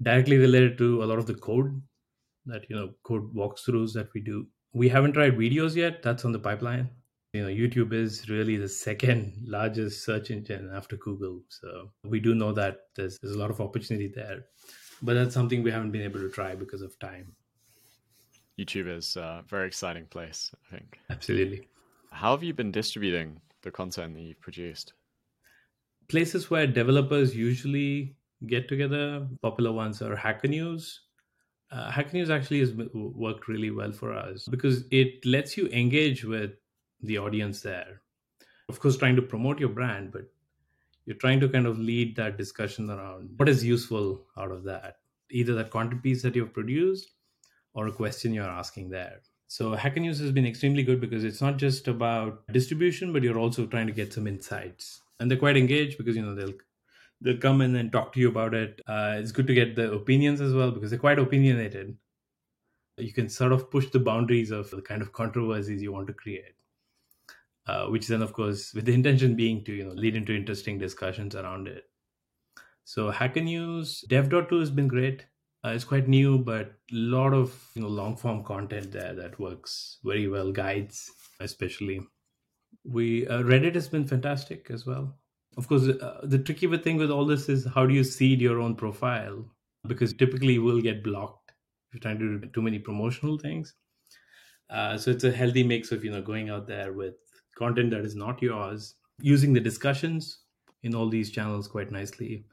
directly 0.00 0.38
related 0.38 0.78
to 0.78 1.02
a 1.04 1.08
lot 1.10 1.18
of 1.18 1.26
the 1.26 1.34
code 1.34 1.82
that 2.46 2.62
you 2.70 2.76
know 2.76 2.88
code 3.02 3.34
walkthroughs 3.34 3.92
that 3.92 4.08
we 4.14 4.20
do. 4.20 4.46
We 4.72 4.88
haven't 4.88 5.12
tried 5.12 5.36
videos 5.36 5.76
yet. 5.76 6.02
That's 6.02 6.24
on 6.24 6.32
the 6.32 6.38
pipeline 6.38 6.88
you 7.32 7.42
know 7.42 7.48
youtube 7.48 7.92
is 7.92 8.28
really 8.28 8.56
the 8.56 8.68
second 8.68 9.32
largest 9.46 10.04
search 10.04 10.30
engine 10.30 10.70
after 10.74 10.96
google. 10.96 11.40
So 11.48 11.90
we 12.04 12.20
do 12.20 12.34
know 12.34 12.52
that 12.52 12.78
there's, 12.96 13.18
there's 13.18 13.34
a 13.34 13.38
lot 13.38 13.50
of 13.50 13.60
opportunity 13.60 14.12
there 14.14 14.44
but 15.02 15.14
that's 15.14 15.34
something 15.34 15.62
we 15.62 15.70
haven't 15.70 15.92
been 15.92 16.02
able 16.02 16.20
to 16.20 16.28
try 16.30 16.54
because 16.54 16.82
of 16.82 16.98
time. 16.98 17.32
Youtube 18.58 18.94
is 18.94 19.16
a 19.16 19.42
very 19.48 19.66
exciting 19.66 20.04
place 20.06 20.50
i 20.54 20.76
think. 20.76 20.98
Absolutely. 21.08 21.68
How 22.10 22.32
have 22.32 22.42
you 22.42 22.52
been 22.52 22.70
distributing 22.70 23.40
the 23.62 23.70
content 23.70 24.14
that 24.14 24.20
you've 24.20 24.40
produced? 24.40 24.92
Places 26.08 26.50
where 26.50 26.66
developers 26.66 27.34
usually 27.34 28.16
get 28.46 28.68
together 28.68 29.26
popular 29.42 29.72
ones 29.72 30.02
are 30.02 30.16
hacker 30.16 30.48
news. 30.48 31.02
Uh, 31.70 31.90
hacker 31.90 32.10
news 32.12 32.30
actually 32.30 32.58
has 32.58 32.72
worked 32.92 33.46
really 33.46 33.70
well 33.70 33.92
for 33.92 34.12
us 34.12 34.48
because 34.50 34.84
it 34.90 35.24
lets 35.24 35.56
you 35.56 35.68
engage 35.68 36.24
with 36.24 36.50
the 37.02 37.18
audience 37.18 37.60
there. 37.60 38.02
Of 38.68 38.80
course, 38.80 38.96
trying 38.96 39.16
to 39.16 39.22
promote 39.22 39.58
your 39.58 39.68
brand, 39.68 40.12
but 40.12 40.30
you're 41.04 41.16
trying 41.16 41.40
to 41.40 41.48
kind 41.48 41.66
of 41.66 41.78
lead 41.78 42.16
that 42.16 42.38
discussion 42.38 42.90
around 42.90 43.30
what 43.36 43.48
is 43.48 43.64
useful 43.64 44.26
out 44.36 44.52
of 44.52 44.64
that, 44.64 44.98
either 45.30 45.54
that 45.54 45.70
content 45.70 46.02
piece 46.02 46.22
that 46.22 46.36
you've 46.36 46.52
produced 46.52 47.12
or 47.74 47.86
a 47.86 47.92
question 47.92 48.34
you're 48.34 48.44
asking 48.44 48.90
there. 48.90 49.20
So 49.48 49.74
Hacker 49.74 50.00
News 50.00 50.20
has 50.20 50.30
been 50.30 50.46
extremely 50.46 50.84
good 50.84 51.00
because 51.00 51.24
it's 51.24 51.40
not 51.40 51.56
just 51.56 51.88
about 51.88 52.46
distribution, 52.52 53.12
but 53.12 53.24
you're 53.24 53.38
also 53.38 53.66
trying 53.66 53.88
to 53.88 53.92
get 53.92 54.12
some 54.12 54.28
insights. 54.28 55.00
And 55.18 55.28
they're 55.28 55.38
quite 55.38 55.56
engaged 55.56 55.98
because 55.98 56.14
you 56.14 56.22
know 56.22 56.34
they'll 56.34 56.54
they'll 57.20 57.38
come 57.38 57.60
in 57.60 57.74
and 57.74 57.90
talk 57.90 58.12
to 58.12 58.20
you 58.20 58.28
about 58.28 58.54
it. 58.54 58.80
Uh, 58.86 59.16
it's 59.18 59.32
good 59.32 59.48
to 59.48 59.54
get 59.54 59.74
the 59.74 59.92
opinions 59.92 60.40
as 60.40 60.54
well 60.54 60.70
because 60.70 60.90
they're 60.90 60.98
quite 60.98 61.18
opinionated. 61.18 61.96
You 62.96 63.12
can 63.12 63.28
sort 63.28 63.52
of 63.52 63.70
push 63.70 63.90
the 63.90 63.98
boundaries 63.98 64.52
of 64.52 64.70
the 64.70 64.82
kind 64.82 65.02
of 65.02 65.12
controversies 65.12 65.82
you 65.82 65.92
want 65.92 66.06
to 66.06 66.12
create 66.12 66.54
uh, 67.66 67.86
which 67.86 68.08
then 68.08 68.22
of 68.22 68.32
course 68.32 68.72
with 68.74 68.84
the 68.84 68.94
intention 68.94 69.34
being 69.36 69.64
to 69.64 69.72
you 69.72 69.84
know 69.84 69.92
lead 69.92 70.16
into 70.16 70.34
interesting 70.34 70.78
discussions 70.78 71.34
around 71.34 71.68
it. 71.68 71.84
So 72.84 73.10
hacker 73.10 73.40
news 73.40 74.04
dev.to 74.08 74.58
has 74.58 74.70
been 74.70 74.88
great. 74.88 75.26
Uh, 75.64 75.70
it's 75.70 75.84
quite 75.84 76.08
new 76.08 76.38
but 76.38 76.72
a 76.92 76.94
lot 76.94 77.34
of 77.34 77.54
you 77.74 77.82
know 77.82 77.88
long 77.88 78.16
form 78.16 78.42
content 78.44 78.92
there 78.92 79.14
that 79.14 79.38
works 79.38 79.98
very 80.04 80.26
well 80.28 80.52
guides 80.52 81.10
especially. 81.40 82.00
We 82.84 83.26
uh, 83.26 83.42
reddit 83.42 83.74
has 83.74 83.88
been 83.88 84.06
fantastic 84.06 84.70
as 84.70 84.86
well. 84.86 85.18
Of 85.56 85.68
course 85.68 85.88
uh, 85.88 86.20
the 86.22 86.38
tricky 86.38 86.74
thing 86.78 86.96
with 86.96 87.10
all 87.10 87.26
this 87.26 87.48
is 87.48 87.66
how 87.74 87.86
do 87.86 87.94
you 87.94 88.04
seed 88.04 88.40
your 88.40 88.60
own 88.60 88.74
profile? 88.74 89.44
Because 89.86 90.12
typically 90.12 90.54
you 90.54 90.62
will 90.62 90.80
get 90.80 91.04
blocked 91.04 91.52
if 91.88 91.94
you're 91.94 92.00
trying 92.00 92.18
to 92.18 92.38
do 92.38 92.48
too 92.48 92.62
many 92.62 92.78
promotional 92.78 93.38
things. 93.38 93.74
Uh, 94.70 94.96
so 94.96 95.10
it's 95.10 95.24
a 95.24 95.32
healthy 95.32 95.64
mix 95.64 95.90
of 95.90 96.04
you 96.04 96.10
know 96.10 96.22
going 96.22 96.48
out 96.48 96.66
there 96.66 96.92
with 96.92 97.14
content 97.56 97.90
that 97.90 98.04
is 98.04 98.16
not 98.16 98.42
yours, 98.42 98.94
using 99.20 99.52
the 99.52 99.60
discussions 99.60 100.38
in 100.82 100.94
all 100.94 101.08
these 101.08 101.30
channels 101.30 101.68
quite 101.68 101.90
nicely. 101.90 102.44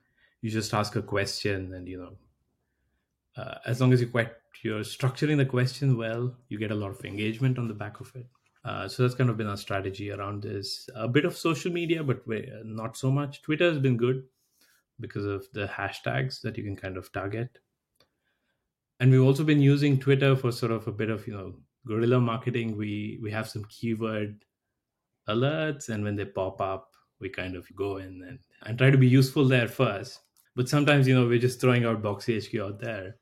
You 0.41 0.49
just 0.49 0.73
ask 0.73 0.95
a 0.95 1.01
question, 1.01 1.73
and 1.73 1.87
you 1.87 1.97
know, 1.97 3.41
uh, 3.41 3.55
as 3.65 3.81
long 3.81 3.93
as 3.93 4.01
you 4.01 4.07
quite 4.07 4.31
you're 4.63 4.79
structuring 4.79 5.37
the 5.37 5.45
question 5.45 5.97
well, 5.97 6.35
you 6.49 6.57
get 6.57 6.71
a 6.71 6.75
lot 6.75 6.91
of 6.91 7.05
engagement 7.05 7.57
on 7.59 7.67
the 7.67 7.73
back 7.73 7.99
of 7.99 8.11
it. 8.15 8.25
Uh, 8.65 8.87
so 8.87 9.03
that's 9.03 9.15
kind 9.15 9.29
of 9.29 9.37
been 9.37 9.47
our 9.47 9.57
strategy 9.57 10.11
around 10.11 10.43
this. 10.43 10.89
A 10.95 11.07
bit 11.07 11.25
of 11.25 11.37
social 11.37 11.71
media, 11.71 12.03
but 12.03 12.21
not 12.65 12.97
so 12.97 13.09
much. 13.09 13.41
Twitter 13.41 13.69
has 13.69 13.79
been 13.79 13.97
good 13.97 14.23
because 14.99 15.25
of 15.25 15.45
the 15.53 15.67
hashtags 15.67 16.41
that 16.41 16.57
you 16.57 16.63
can 16.63 16.75
kind 16.75 16.97
of 16.97 17.11
target. 17.11 17.59
And 18.99 19.11
we've 19.11 19.21
also 19.21 19.43
been 19.43 19.61
using 19.61 19.99
Twitter 19.99 20.35
for 20.35 20.51
sort 20.51 20.71
of 20.71 20.87
a 20.87 20.91
bit 20.91 21.09
of 21.09 21.27
you 21.27 21.33
know 21.33 21.53
guerrilla 21.85 22.19
marketing. 22.19 22.75
We 22.75 23.19
we 23.21 23.31
have 23.31 23.47
some 23.47 23.63
keyword 23.65 24.43
alerts 25.29 25.89
and 25.89 26.03
when 26.03 26.15
they 26.15 26.25
pop 26.25 26.61
up 26.61 26.91
we 27.19 27.29
kind 27.29 27.55
of 27.55 27.65
go 27.75 27.97
in 27.97 28.23
and, 28.27 28.39
and 28.63 28.77
try 28.77 28.89
to 28.89 28.97
be 28.97 29.07
useful 29.07 29.45
there 29.45 29.67
first. 29.67 30.19
But 30.55 30.69
sometimes 30.69 31.07
you 31.07 31.15
know 31.15 31.27
we're 31.27 31.39
just 31.39 31.61
throwing 31.61 31.85
out 31.85 32.01
boxy 32.01 32.37
hq 32.41 32.59
out 32.61 32.79
there. 32.79 33.15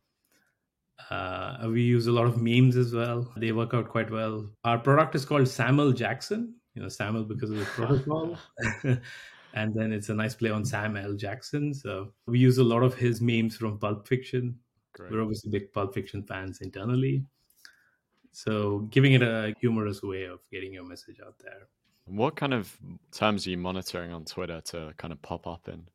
Uh, 1.09 1.67
we 1.69 1.81
use 1.81 2.07
a 2.07 2.11
lot 2.11 2.25
of 2.25 2.41
memes 2.41 2.77
as 2.77 2.93
well. 2.93 3.31
They 3.35 3.51
work 3.51 3.73
out 3.73 3.89
quite 3.89 4.09
well. 4.09 4.49
Our 4.63 4.79
product 4.79 5.15
is 5.15 5.25
called 5.25 5.47
SAML 5.47 5.93
Jackson 5.93 6.55
you 6.73 6.81
know 6.81 6.89
SAML 6.89 7.23
because 7.23 7.49
of 7.49 7.57
the 7.57 7.65
protocol. 7.65 8.37
And 9.55 9.73
then 9.73 9.93
it's 9.93 10.09
a 10.09 10.13
nice 10.13 10.35
play 10.35 10.49
on 10.49 10.65
sam 10.65 10.97
l 10.97 11.13
jackson. 11.13 11.73
So 11.73 12.11
we 12.27 12.39
use 12.39 12.57
a 12.57 12.63
lot 12.63 12.83
of 12.83 12.93
his 12.93 13.21
memes 13.21 13.55
from 13.55 13.79
pulp 13.79 14.05
fiction. 14.05 14.59
Great. 14.93 15.11
we're 15.11 15.21
obviously 15.21 15.49
big 15.49 15.73
pulp 15.73 15.93
fiction 15.93 16.23
fans 16.23 16.59
internally. 16.61 17.25
So 18.31 18.79
giving 18.91 19.13
it 19.13 19.23
a 19.23 19.53
humorous 19.59 20.03
way 20.03 20.23
of 20.23 20.39
getting 20.51 20.73
your 20.73 20.83
message 20.83 21.19
out 21.25 21.35
there 21.39 21.67
what 22.07 22.35
kind 22.35 22.53
of 22.53 22.75
terms 23.11 23.47
are 23.47 23.49
you 23.49 23.57
monitoring 23.57 24.13
on 24.13 24.25
Twitter 24.25 24.61
to 24.61 24.93
kind 24.97 25.11
of 25.11 25.21
pop 25.21 25.47
up 25.47 25.67
in? 25.67 25.87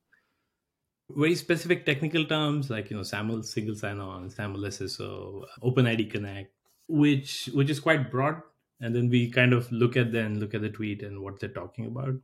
Very 1.08 1.34
specific 1.34 1.86
technical 1.86 2.24
terms 2.24 2.70
like 2.70 2.90
you 2.90 2.96
know 2.96 3.02
SAML 3.02 3.42
single 3.42 3.74
sign-on, 3.74 4.30
SAML 4.30 4.60
SSO, 4.60 5.44
OpenID 5.62 6.10
Connect, 6.10 6.52
which 6.88 7.48
which 7.52 7.70
is 7.70 7.80
quite 7.80 8.10
broad. 8.10 8.42
And 8.80 8.94
then 8.94 9.08
we 9.10 9.30
kind 9.30 9.52
of 9.52 9.70
look 9.72 9.96
at 9.96 10.12
then 10.12 10.38
look 10.40 10.54
at 10.54 10.62
the 10.62 10.70
tweet 10.70 11.02
and 11.02 11.20
what 11.20 11.38
they're 11.38 11.48
talking 11.48 11.86
about. 11.86 12.14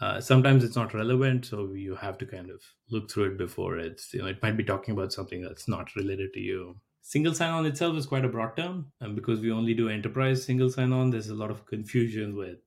Uh, 0.00 0.20
sometimes 0.20 0.62
it's 0.62 0.76
not 0.76 0.94
relevant, 0.94 1.44
so 1.44 1.72
you 1.72 1.96
have 1.96 2.16
to 2.18 2.26
kind 2.26 2.50
of 2.50 2.62
look 2.88 3.10
through 3.10 3.32
it 3.32 3.38
before 3.38 3.78
it's 3.78 4.14
you 4.14 4.20
know 4.20 4.28
it 4.28 4.42
might 4.42 4.56
be 4.56 4.64
talking 4.64 4.94
about 4.94 5.12
something 5.12 5.42
that's 5.42 5.68
not 5.68 5.94
related 5.96 6.32
to 6.34 6.40
you. 6.40 6.76
single 7.02 7.34
sign-on 7.34 7.66
itself 7.66 7.96
is 7.96 8.06
quite 8.06 8.24
a 8.24 8.28
broad 8.28 8.56
term, 8.56 8.92
and 9.00 9.16
because 9.16 9.40
we 9.40 9.50
only 9.50 9.74
do 9.74 9.88
enterprise 9.88 10.44
single 10.44 10.70
sign-on, 10.70 11.10
there's 11.10 11.30
a 11.30 11.34
lot 11.34 11.50
of 11.50 11.66
confusion 11.66 12.36
with 12.36 12.58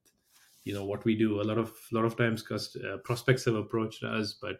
you 0.64 0.74
know 0.74 0.86
what 0.86 1.06
we 1.06 1.16
do. 1.16 1.42
A 1.42 1.44
lot 1.44 1.58
of 1.58 1.74
lot 1.92 2.06
of 2.06 2.18
times, 2.18 2.44
uh, 2.52 2.98
prospects 3.04 3.46
have 3.46 3.56
approached 3.56 4.04
us, 4.04 4.36
but 4.42 4.58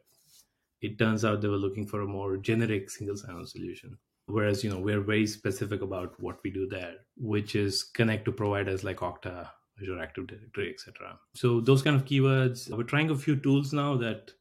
it 0.82 0.98
turns 0.98 1.24
out 1.24 1.42
they 1.42 1.48
were 1.48 1.58
looking 1.58 1.86
for 1.86 2.02
a 2.02 2.08
more 2.08 2.38
generic 2.38 2.90
single 2.90 3.16
sign-on 3.16 3.46
solution. 3.46 3.98
Whereas 4.28 4.64
you 4.64 4.70
know 4.70 4.80
we're 4.80 5.02
very 5.02 5.28
specific 5.28 5.82
about 5.82 6.20
what 6.20 6.40
we 6.44 6.52
do 6.52 6.68
there 6.68 6.96
which 7.18 7.56
is 7.56 7.84
connect 7.84 8.24
to 8.26 8.32
providers 8.32 8.84
like 8.84 8.98
okta 8.98 9.50
azure 9.82 10.00
active 10.00 10.28
directory 10.28 10.70
etc 10.72 11.20
so 11.34 11.60
those 11.60 11.82
kind 11.82 11.96
of 11.96 12.06
keywords 12.06 12.70
we're 12.70 12.84
trying 12.84 13.10
a 13.10 13.16
few 13.16 13.36
tools 13.36 13.74
now 13.74 13.98
that 13.98 14.32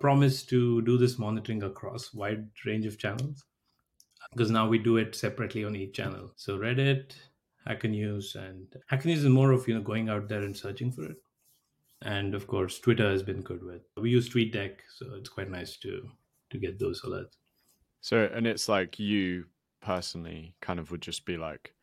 promise 0.00 0.44
to 0.44 0.82
do 0.82 0.96
this 0.96 1.18
monitoring 1.18 1.62
across 1.62 2.14
wide 2.14 2.48
range 2.64 2.86
of 2.86 2.98
channels 2.98 3.44
because 4.32 4.50
now 4.50 4.68
we 4.68 4.78
do 4.78 4.96
it 4.96 5.14
separately 5.14 5.64
on 5.64 5.74
each 5.74 5.94
channel. 5.94 6.32
So 6.36 6.58
reddit 6.58 7.12
hacker 7.66 7.88
news 7.88 8.34
and 8.34 8.66
hacker 8.86 9.08
news 9.08 9.24
is 9.24 9.30
more 9.30 9.52
of 9.52 9.66
you 9.68 9.74
know 9.74 9.82
going 9.82 10.08
out 10.08 10.28
there 10.28 10.42
and 10.42 10.56
searching 10.56 10.90
for 10.90 11.04
it 11.04 11.16
and 12.02 12.34
of 12.34 12.46
course 12.46 12.78
twitter 12.78 13.10
has 13.10 13.22
been 13.22 13.42
good 13.42 13.62
with 13.62 13.82
we 13.96 14.10
use 14.10 14.28
tweetdeck 14.28 14.76
so 14.96 15.06
it's 15.16 15.28
quite 15.28 15.50
nice 15.50 15.76
to 15.76 16.08
to 16.50 16.58
get 16.58 16.78
those 16.78 17.02
alerts 17.02 17.36
so, 18.00 18.28
and 18.32 18.46
it's 18.46 18.68
like 18.68 18.98
you 18.98 19.46
personally 19.80 20.54
kind 20.60 20.78
of 20.78 20.90
would 20.90 21.02
just 21.02 21.24
be 21.24 21.36
like, 21.36 21.74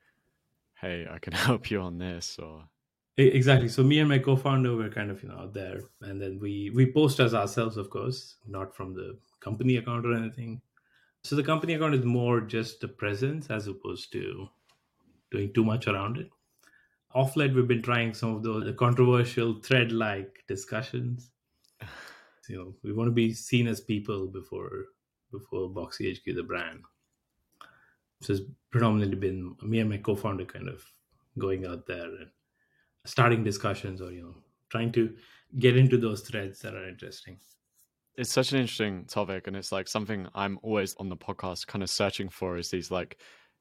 hey, 0.79 1.07
I 1.09 1.19
can 1.19 1.33
help 1.47 1.69
you 1.69 1.81
on 1.81 1.97
this 1.97 2.37
or. 2.39 2.63
Exactly. 3.17 3.69
So 3.69 3.81
me 3.81 3.99
and 3.99 4.09
my 4.09 4.19
co-founder 4.19 4.75
were 4.75 4.89
kind 4.89 5.09
of 5.09 5.23
you 5.23 5.29
know 5.29 5.37
out 5.37 5.53
there, 5.53 5.79
and 6.01 6.21
then 6.21 6.37
we 6.37 6.69
we 6.75 6.91
post 6.91 7.21
as 7.21 7.33
ourselves, 7.33 7.77
of 7.77 7.89
course, 7.89 8.35
not 8.45 8.75
from 8.75 8.93
the 8.93 9.17
company 9.39 9.77
account 9.77 10.05
or 10.05 10.13
anything. 10.13 10.61
So 11.23 11.37
the 11.37 11.43
company 11.43 11.75
account 11.75 11.95
is 11.95 12.03
more 12.03 12.41
just 12.41 12.81
the 12.81 12.89
presence 12.89 13.49
as 13.49 13.67
opposed 13.67 14.11
to 14.11 14.49
doing 15.35 15.53
too 15.53 15.63
much 15.63 15.87
around 15.87 16.17
it. 16.17 16.29
Off 17.13 17.35
late, 17.35 17.53
we've 17.53 17.67
been 17.67 17.81
trying 17.81 18.13
some 18.13 18.35
of 18.35 18.43
those 18.43 18.73
controversial 18.77 19.61
thread-like 19.61 20.43
discussions. 20.47 21.31
you 22.49 22.57
know, 22.57 22.73
we 22.83 22.93
want 22.93 23.07
to 23.07 23.11
be 23.11 23.33
seen 23.33 23.67
as 23.67 23.79
people 23.81 24.27
before 24.27 24.85
before 25.31 25.69
Boxy 25.69 26.15
HQ, 26.15 26.35
the 26.35 26.43
brand. 26.43 26.81
So 28.21 28.33
it's 28.33 28.41
predominantly 28.71 29.17
been 29.17 29.55
me 29.61 29.79
and 29.79 29.89
my 29.89 29.97
co-founder 29.97 30.45
kind 30.45 30.69
of 30.69 30.83
going 31.37 31.65
out 31.65 31.85
there 31.85 32.05
and 32.05 32.29
starting 33.05 33.43
discussions 33.43 34.01
or 34.01 34.11
you 34.11 34.23
know 34.23 34.35
trying 34.69 34.91
to 34.93 35.13
get 35.59 35.77
into 35.77 35.97
those 35.97 36.21
threads 36.21 36.59
that 36.59 36.73
are 36.73 36.87
interesting. 36.87 37.37
It's 38.17 38.31
such 38.31 38.53
an 38.53 38.59
interesting 38.59 39.05
topic, 39.05 39.47
and 39.47 39.55
it's 39.55 39.71
like 39.71 39.87
something 39.87 40.27
I'm 40.33 40.57
always 40.63 40.95
on 40.95 41.09
the 41.09 41.17
podcast 41.17 41.67
kind 41.67 41.83
of 41.83 41.89
searching 41.89 42.29
for 42.29 42.57
is 42.57 42.69
these 42.69 42.89
like 42.89 43.17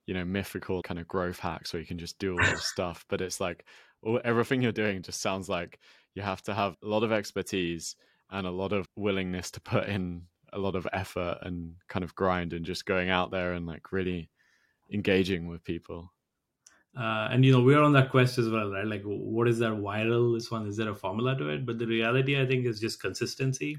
you 0.07 0.15
know 0.15 0.25
mythical 0.25 0.83
kind 0.83 1.01
of 1.01 1.09
growth 1.09 1.39
hacks 1.39 1.73
where 1.73 1.81
you 1.81 1.87
can 1.87 1.99
just 1.99 2.19
do 2.19 2.33
all 2.33 2.39
this 2.39 2.67
stuff, 2.73 3.05
but 3.09 3.21
it's 3.21 3.41
like 3.41 3.65
all, 4.03 4.21
everything 4.25 4.63
you're 4.63 4.73
doing 4.73 5.03
just 5.03 5.21
sounds 5.21 5.49
like 5.49 5.79
you 6.15 6.23
have 6.23 6.43
to 6.43 6.55
have 6.55 6.77
a 6.83 6.87
lot 6.87 7.03
of 7.03 7.13
expertise 7.13 7.97
and 8.31 8.47
a 8.47 8.51
lot 8.51 8.73
of 8.73 8.89
willingness 8.97 9.51
to 9.53 9.61
put 9.61 9.89
in 9.89 10.23
a 10.53 10.59
lot 10.59 10.77
of 10.77 10.87
effort 10.93 11.39
and 11.43 11.75
kind 11.89 12.05
of 12.05 12.15
grind 12.15 12.53
and 12.53 12.65
just 12.65 12.87
going 12.87 13.11
out 13.11 13.31
there 13.31 13.53
and 13.53 13.67
like 13.67 13.93
really 13.93 14.31
engaging 14.93 15.49
with 15.49 15.65
people. 15.65 16.13
Uh, 16.97 17.29
and 17.33 17.45
you 17.45 17.51
know 17.51 17.61
we're 17.61 17.83
on 17.83 17.93
that 17.93 18.11
quest 18.11 18.39
as 18.39 18.49
well, 18.49 18.71
right? 18.71 18.87
Like, 18.87 19.03
what 19.05 19.49
is 19.49 19.59
that 19.59 19.73
viral? 19.73 20.37
This 20.37 20.51
one 20.51 20.67
is 20.67 20.77
there 20.77 20.91
a 20.91 20.95
formula 20.95 21.37
to 21.37 21.49
it? 21.49 21.67
But 21.67 21.79
the 21.79 21.87
reality, 21.87 22.41
I 22.41 22.47
think, 22.47 22.67
is 22.67 22.79
just 22.79 23.01
consistency. 23.01 23.79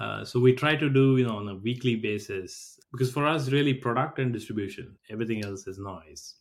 Uh, 0.00 0.24
so 0.24 0.40
we 0.40 0.52
try 0.52 0.74
to 0.74 0.90
do 0.90 1.16
you 1.16 1.24
know 1.24 1.36
on 1.36 1.48
a 1.48 1.54
weekly 1.54 1.96
basis 1.96 2.74
because 2.94 3.10
for 3.10 3.26
us, 3.26 3.50
really, 3.50 3.74
product 3.74 4.20
and 4.20 4.32
distribution, 4.32 4.96
everything 5.10 5.44
else 5.44 5.66
is 5.66 5.80
noise. 5.80 6.36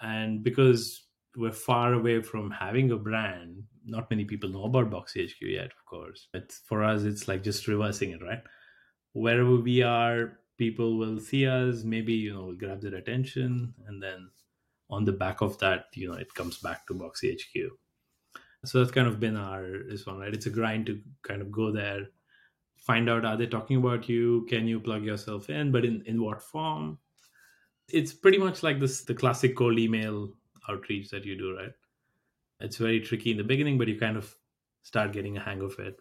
And 0.00 0.42
because 0.42 1.06
we're 1.36 1.52
far 1.52 1.94
away 1.94 2.20
from 2.20 2.50
having 2.50 2.90
a 2.90 2.96
brand, 2.96 3.62
not 3.84 4.10
many 4.10 4.24
people 4.24 4.50
know 4.50 4.64
about 4.64 4.90
Boxy 4.90 5.30
HQ 5.30 5.40
yet, 5.42 5.66
of 5.66 5.84
course. 5.86 6.26
But 6.32 6.50
for 6.50 6.82
us, 6.82 7.04
it's 7.04 7.28
like 7.28 7.44
just 7.44 7.68
reversing 7.68 8.10
it, 8.10 8.22
right? 8.22 8.42
Wherever 9.12 9.54
we 9.54 9.82
are, 9.82 10.40
people 10.58 10.98
will 10.98 11.20
see 11.20 11.46
us, 11.46 11.84
maybe, 11.84 12.12
you 12.12 12.34
know, 12.34 12.52
grab 12.58 12.80
their 12.80 12.96
attention. 12.96 13.72
And 13.86 14.02
then 14.02 14.30
on 14.90 15.04
the 15.04 15.12
back 15.12 15.42
of 15.42 15.58
that, 15.58 15.86
you 15.94 16.08
know, 16.08 16.16
it 16.16 16.34
comes 16.34 16.58
back 16.58 16.88
to 16.88 16.94
Boxy 16.94 17.34
HQ. 17.34 17.70
So 18.64 18.78
that's 18.78 18.90
kind 18.90 19.06
of 19.06 19.20
been 19.20 19.36
our 19.36 19.84
this 19.88 20.06
one, 20.06 20.18
right? 20.18 20.34
It's 20.34 20.46
a 20.46 20.50
grind 20.50 20.86
to 20.86 21.00
kind 21.22 21.40
of 21.40 21.52
go 21.52 21.70
there, 21.70 22.08
find 22.82 23.08
out 23.08 23.24
are 23.24 23.36
they 23.36 23.46
talking 23.46 23.78
about 23.78 24.08
you? 24.08 24.46
Can 24.48 24.66
you 24.66 24.80
plug 24.80 25.04
yourself 25.04 25.48
in? 25.48 25.72
But 25.72 25.84
in, 25.84 26.02
in 26.06 26.22
what 26.22 26.42
form? 26.42 26.98
It's 27.88 28.12
pretty 28.12 28.38
much 28.38 28.62
like 28.62 28.80
this 28.80 29.04
the 29.04 29.14
classic 29.14 29.56
cold 29.56 29.78
email 29.78 30.32
outreach 30.68 31.10
that 31.10 31.24
you 31.24 31.36
do, 31.36 31.56
right? 31.56 31.72
It's 32.60 32.76
very 32.76 33.00
tricky 33.00 33.32
in 33.32 33.36
the 33.36 33.44
beginning, 33.44 33.78
but 33.78 33.88
you 33.88 33.98
kind 33.98 34.16
of 34.16 34.34
start 34.82 35.12
getting 35.12 35.36
a 35.36 35.40
hang 35.40 35.60
of 35.60 35.78
it. 35.78 35.96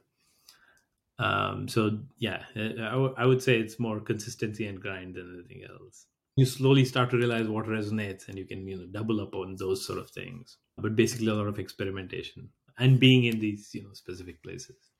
Um, 1.19 1.67
so 1.67 1.99
yeah, 2.17 2.43
I, 2.55 2.91
w- 2.91 3.13
I 3.17 3.25
would 3.25 3.43
say 3.43 3.59
it's 3.59 3.79
more 3.79 3.99
consistency 3.99 4.65
and 4.65 4.81
grind 4.81 5.15
than 5.15 5.35
anything 5.35 5.67
else. 5.69 6.07
You 6.35 6.45
slowly 6.45 6.85
start 6.85 7.11
to 7.11 7.17
realize 7.17 7.47
what 7.47 7.65
resonates, 7.65 8.27
and 8.27 8.37
you 8.37 8.45
can 8.45 8.67
you 8.67 8.77
know 8.77 8.87
double 8.91 9.21
up 9.21 9.35
on 9.35 9.55
those 9.57 9.85
sort 9.85 9.99
of 9.99 10.09
things. 10.09 10.57
But 10.77 10.95
basically, 10.95 11.27
a 11.27 11.33
lot 11.33 11.47
of 11.47 11.59
experimentation 11.59 12.49
and 12.79 12.99
being 12.99 13.25
in 13.25 13.39
these 13.39 13.69
you 13.73 13.83
know 13.83 13.93
specific 13.93 14.41
places. 14.41 14.90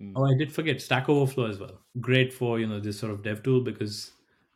Mm. 0.00 0.12
Oh, 0.14 0.24
I 0.24 0.36
did 0.36 0.52
forget 0.52 0.80
Stack 0.80 1.08
Overflow 1.08 1.48
as 1.48 1.58
well. 1.58 1.80
Great 2.00 2.32
for 2.32 2.60
you 2.60 2.66
know 2.66 2.80
this 2.80 2.98
sort 2.98 3.12
of 3.12 3.22
dev 3.22 3.42
tool 3.42 3.60
because 3.60 4.12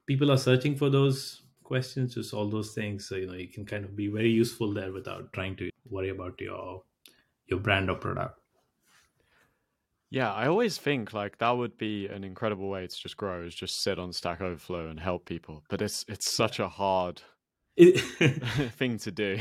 people 0.06 0.30
are 0.30 0.38
searching 0.38 0.76
for 0.76 0.90
those 0.90 1.42
questions, 1.62 2.14
just 2.14 2.34
all 2.34 2.48
those 2.48 2.74
things. 2.74 3.08
So 3.08 3.16
you 3.16 3.26
know 3.26 3.34
you 3.34 3.48
can 3.48 3.64
kind 3.64 3.84
of 3.84 3.96
be 3.96 4.08
very 4.08 4.30
useful 4.30 4.72
there 4.72 4.92
without 4.92 5.32
trying 5.32 5.56
to 5.56 5.70
worry 5.88 6.10
about 6.10 6.40
your 6.40 6.82
your 7.46 7.60
brand 7.60 7.90
or 7.90 7.96
product. 7.96 8.38
Yeah, 10.10 10.30
I 10.30 10.46
always 10.46 10.76
think 10.76 11.14
like 11.14 11.38
that 11.38 11.50
would 11.50 11.78
be 11.78 12.06
an 12.06 12.22
incredible 12.22 12.68
way 12.68 12.86
to 12.86 12.94
just 12.94 13.16
grow 13.16 13.44
is 13.44 13.54
just 13.54 13.82
sit 13.82 13.98
on 13.98 14.12
Stack 14.12 14.42
Overflow 14.42 14.88
and 14.88 15.00
help 15.00 15.24
people. 15.24 15.64
But 15.70 15.80
it's 15.80 16.04
it's 16.06 16.30
such 16.30 16.60
a 16.60 16.68
hard 16.68 17.22
thing 17.78 18.98
to 18.98 19.10
do. 19.10 19.38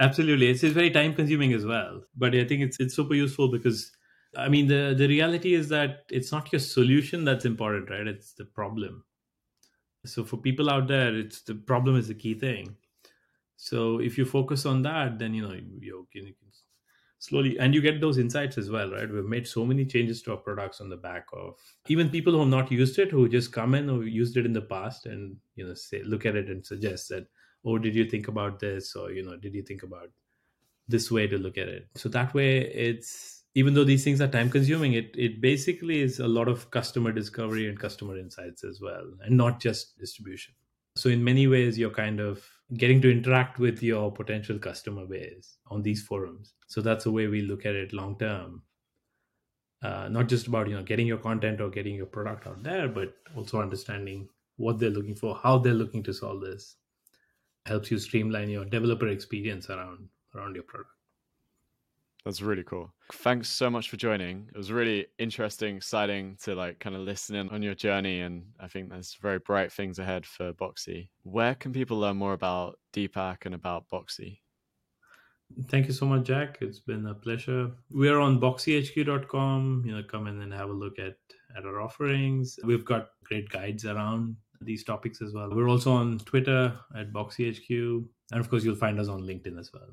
Absolutely. 0.00 0.48
It's, 0.48 0.64
it's 0.64 0.74
very 0.74 0.90
time 0.90 1.14
consuming 1.14 1.52
as 1.52 1.64
well. 1.64 2.02
But 2.16 2.34
I 2.34 2.44
think 2.44 2.62
it's 2.62 2.80
it's 2.80 2.96
super 2.96 3.14
useful 3.14 3.48
because 3.48 3.92
I 4.36 4.48
mean 4.48 4.68
the 4.68 4.94
the 4.96 5.08
reality 5.08 5.54
is 5.54 5.68
that 5.68 6.04
it's 6.10 6.32
not 6.32 6.52
your 6.52 6.60
solution 6.60 7.24
that's 7.24 7.44
important, 7.44 7.90
right? 7.90 8.06
It's 8.06 8.32
the 8.34 8.44
problem. 8.44 9.04
So 10.06 10.24
for 10.24 10.36
people 10.38 10.70
out 10.70 10.88
there, 10.88 11.14
it's 11.14 11.42
the 11.42 11.54
problem 11.54 11.96
is 11.96 12.08
the 12.08 12.14
key 12.14 12.34
thing. 12.34 12.76
So 13.56 14.00
if 14.00 14.16
you 14.16 14.24
focus 14.24 14.64
on 14.64 14.82
that, 14.82 15.18
then 15.18 15.34
you 15.34 15.42
know 15.42 15.52
you 15.52 16.06
can, 16.12 16.34
slowly 17.18 17.58
and 17.58 17.74
you 17.74 17.82
get 17.82 18.00
those 18.00 18.18
insights 18.18 18.56
as 18.56 18.70
well, 18.70 18.90
right? 18.90 19.10
We've 19.10 19.24
made 19.24 19.46
so 19.46 19.64
many 19.66 19.84
changes 19.84 20.22
to 20.22 20.32
our 20.32 20.38
products 20.38 20.80
on 20.80 20.88
the 20.88 20.96
back 20.96 21.26
of 21.34 21.54
even 21.88 22.08
people 22.08 22.32
who 22.32 22.40
have 22.40 22.48
not 22.48 22.72
used 22.72 22.98
it, 22.98 23.10
who 23.10 23.28
just 23.28 23.52
come 23.52 23.74
in 23.74 23.90
or 23.90 24.04
used 24.04 24.36
it 24.36 24.46
in 24.46 24.54
the 24.54 24.62
past, 24.62 25.06
and 25.06 25.36
you 25.54 25.66
know 25.66 25.74
say 25.74 26.02
look 26.02 26.24
at 26.24 26.36
it 26.36 26.48
and 26.48 26.64
suggest 26.64 27.10
that, 27.10 27.26
oh, 27.64 27.78
did 27.78 27.94
you 27.94 28.06
think 28.06 28.28
about 28.28 28.58
this, 28.58 28.96
or 28.96 29.12
you 29.12 29.22
know, 29.22 29.36
did 29.36 29.54
you 29.54 29.62
think 29.62 29.82
about 29.82 30.08
this 30.88 31.10
way 31.10 31.26
to 31.26 31.38
look 31.38 31.58
at 31.58 31.68
it? 31.68 31.88
So 31.94 32.08
that 32.08 32.32
way, 32.32 32.60
it's 32.60 33.39
even 33.54 33.74
though 33.74 33.84
these 33.84 34.04
things 34.04 34.20
are 34.20 34.28
time 34.28 34.50
consuming, 34.50 34.92
it 34.92 35.14
it 35.16 35.40
basically 35.40 36.00
is 36.00 36.20
a 36.20 36.28
lot 36.28 36.48
of 36.48 36.70
customer 36.70 37.12
discovery 37.12 37.68
and 37.68 37.78
customer 37.78 38.16
insights 38.18 38.64
as 38.64 38.80
well, 38.80 39.12
and 39.22 39.36
not 39.36 39.60
just 39.60 39.98
distribution. 39.98 40.54
So 40.96 41.08
in 41.08 41.22
many 41.24 41.46
ways, 41.46 41.78
you're 41.78 41.90
kind 41.90 42.20
of 42.20 42.46
getting 42.76 43.00
to 43.02 43.10
interact 43.10 43.58
with 43.58 43.82
your 43.82 44.12
potential 44.12 44.58
customer 44.58 45.06
base 45.06 45.56
on 45.66 45.82
these 45.82 46.02
forums. 46.02 46.54
So 46.68 46.80
that's 46.80 47.04
the 47.04 47.10
way 47.10 47.26
we 47.26 47.40
look 47.42 47.66
at 47.66 47.74
it 47.74 47.92
long 47.92 48.18
term. 48.18 48.62
Uh, 49.82 50.08
not 50.08 50.28
just 50.28 50.46
about 50.46 50.68
you 50.68 50.76
know 50.76 50.82
getting 50.82 51.06
your 51.06 51.18
content 51.18 51.60
or 51.60 51.70
getting 51.70 51.96
your 51.96 52.06
product 52.06 52.46
out 52.46 52.62
there, 52.62 52.86
but 52.88 53.14
also 53.34 53.60
understanding 53.60 54.28
what 54.56 54.78
they're 54.78 54.90
looking 54.90 55.14
for, 55.14 55.34
how 55.36 55.58
they're 55.58 55.74
looking 55.82 56.02
to 56.04 56.12
solve 56.12 56.40
this. 56.40 56.76
Helps 57.66 57.90
you 57.90 57.98
streamline 57.98 58.50
your 58.50 58.64
developer 58.64 59.08
experience 59.08 59.70
around 59.70 60.08
around 60.34 60.54
your 60.54 60.64
product. 60.64 60.99
That's 62.24 62.42
really 62.42 62.64
cool. 62.64 62.92
Thanks 63.12 63.48
so 63.48 63.70
much 63.70 63.88
for 63.88 63.96
joining. 63.96 64.48
It 64.52 64.58
was 64.58 64.70
really 64.70 65.06
interesting, 65.18 65.76
exciting 65.76 66.36
to 66.42 66.54
like 66.54 66.78
kind 66.78 66.94
of 66.94 67.02
listen 67.02 67.34
in 67.34 67.48
on 67.48 67.62
your 67.62 67.74
journey. 67.74 68.20
And 68.20 68.44
I 68.60 68.68
think 68.68 68.90
there's 68.90 69.16
very 69.20 69.38
bright 69.38 69.72
things 69.72 69.98
ahead 69.98 70.26
for 70.26 70.52
Boxy. 70.52 71.08
Where 71.22 71.54
can 71.54 71.72
people 71.72 71.98
learn 71.98 72.16
more 72.16 72.34
about 72.34 72.78
Deepak 72.92 73.46
and 73.46 73.54
about 73.54 73.88
Boxy? 73.88 74.38
Thank 75.68 75.86
you 75.86 75.92
so 75.92 76.06
much, 76.06 76.24
Jack. 76.24 76.58
It's 76.60 76.78
been 76.78 77.06
a 77.06 77.14
pleasure. 77.14 77.72
We 77.90 78.08
are 78.08 78.20
on 78.20 78.38
boxyhq.com. 78.38 79.82
You 79.84 79.96
know, 79.96 80.02
come 80.02 80.26
in 80.26 80.40
and 80.42 80.52
have 80.52 80.68
a 80.68 80.74
look 80.74 80.98
at, 80.98 81.16
at 81.56 81.64
our 81.64 81.80
offerings. 81.80 82.58
We've 82.62 82.84
got 82.84 83.08
great 83.24 83.48
guides 83.48 83.84
around 83.84 84.36
these 84.60 84.84
topics 84.84 85.22
as 85.22 85.32
well. 85.32 85.50
We're 85.50 85.68
also 85.68 85.92
on 85.92 86.18
Twitter 86.20 86.78
at 86.96 87.12
boxyhq. 87.12 88.04
And 88.32 88.40
of 88.40 88.48
course, 88.48 88.62
you'll 88.62 88.76
find 88.76 89.00
us 89.00 89.08
on 89.08 89.22
LinkedIn 89.22 89.58
as 89.58 89.72
well. 89.72 89.88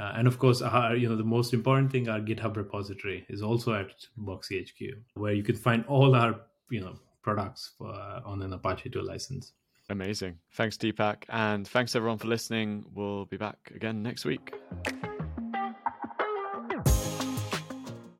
Uh, 0.00 0.12
and 0.16 0.26
of 0.26 0.38
course, 0.38 0.62
our, 0.62 0.96
you 0.96 1.08
know, 1.08 1.16
the 1.16 1.22
most 1.22 1.52
important 1.52 1.92
thing, 1.92 2.08
our 2.08 2.20
GitHub 2.20 2.56
repository 2.56 3.26
is 3.28 3.42
also 3.42 3.74
at 3.74 3.90
Boxy 4.18 4.66
HQ, 4.66 4.96
where 5.14 5.34
you 5.34 5.42
can 5.42 5.54
find 5.54 5.84
all 5.86 6.14
our, 6.14 6.40
you 6.70 6.80
know, 6.80 6.94
products 7.22 7.72
for, 7.76 7.92
uh, 7.92 8.22
on 8.24 8.40
an 8.40 8.54
Apache 8.54 8.88
2 8.88 9.02
license. 9.02 9.52
Amazing. 9.90 10.38
Thanks, 10.54 10.78
Deepak. 10.78 11.24
And 11.28 11.68
thanks 11.68 11.94
everyone 11.94 12.16
for 12.16 12.28
listening. 12.28 12.86
We'll 12.94 13.26
be 13.26 13.36
back 13.36 13.72
again 13.74 14.02
next 14.02 14.24
week. 14.24 14.54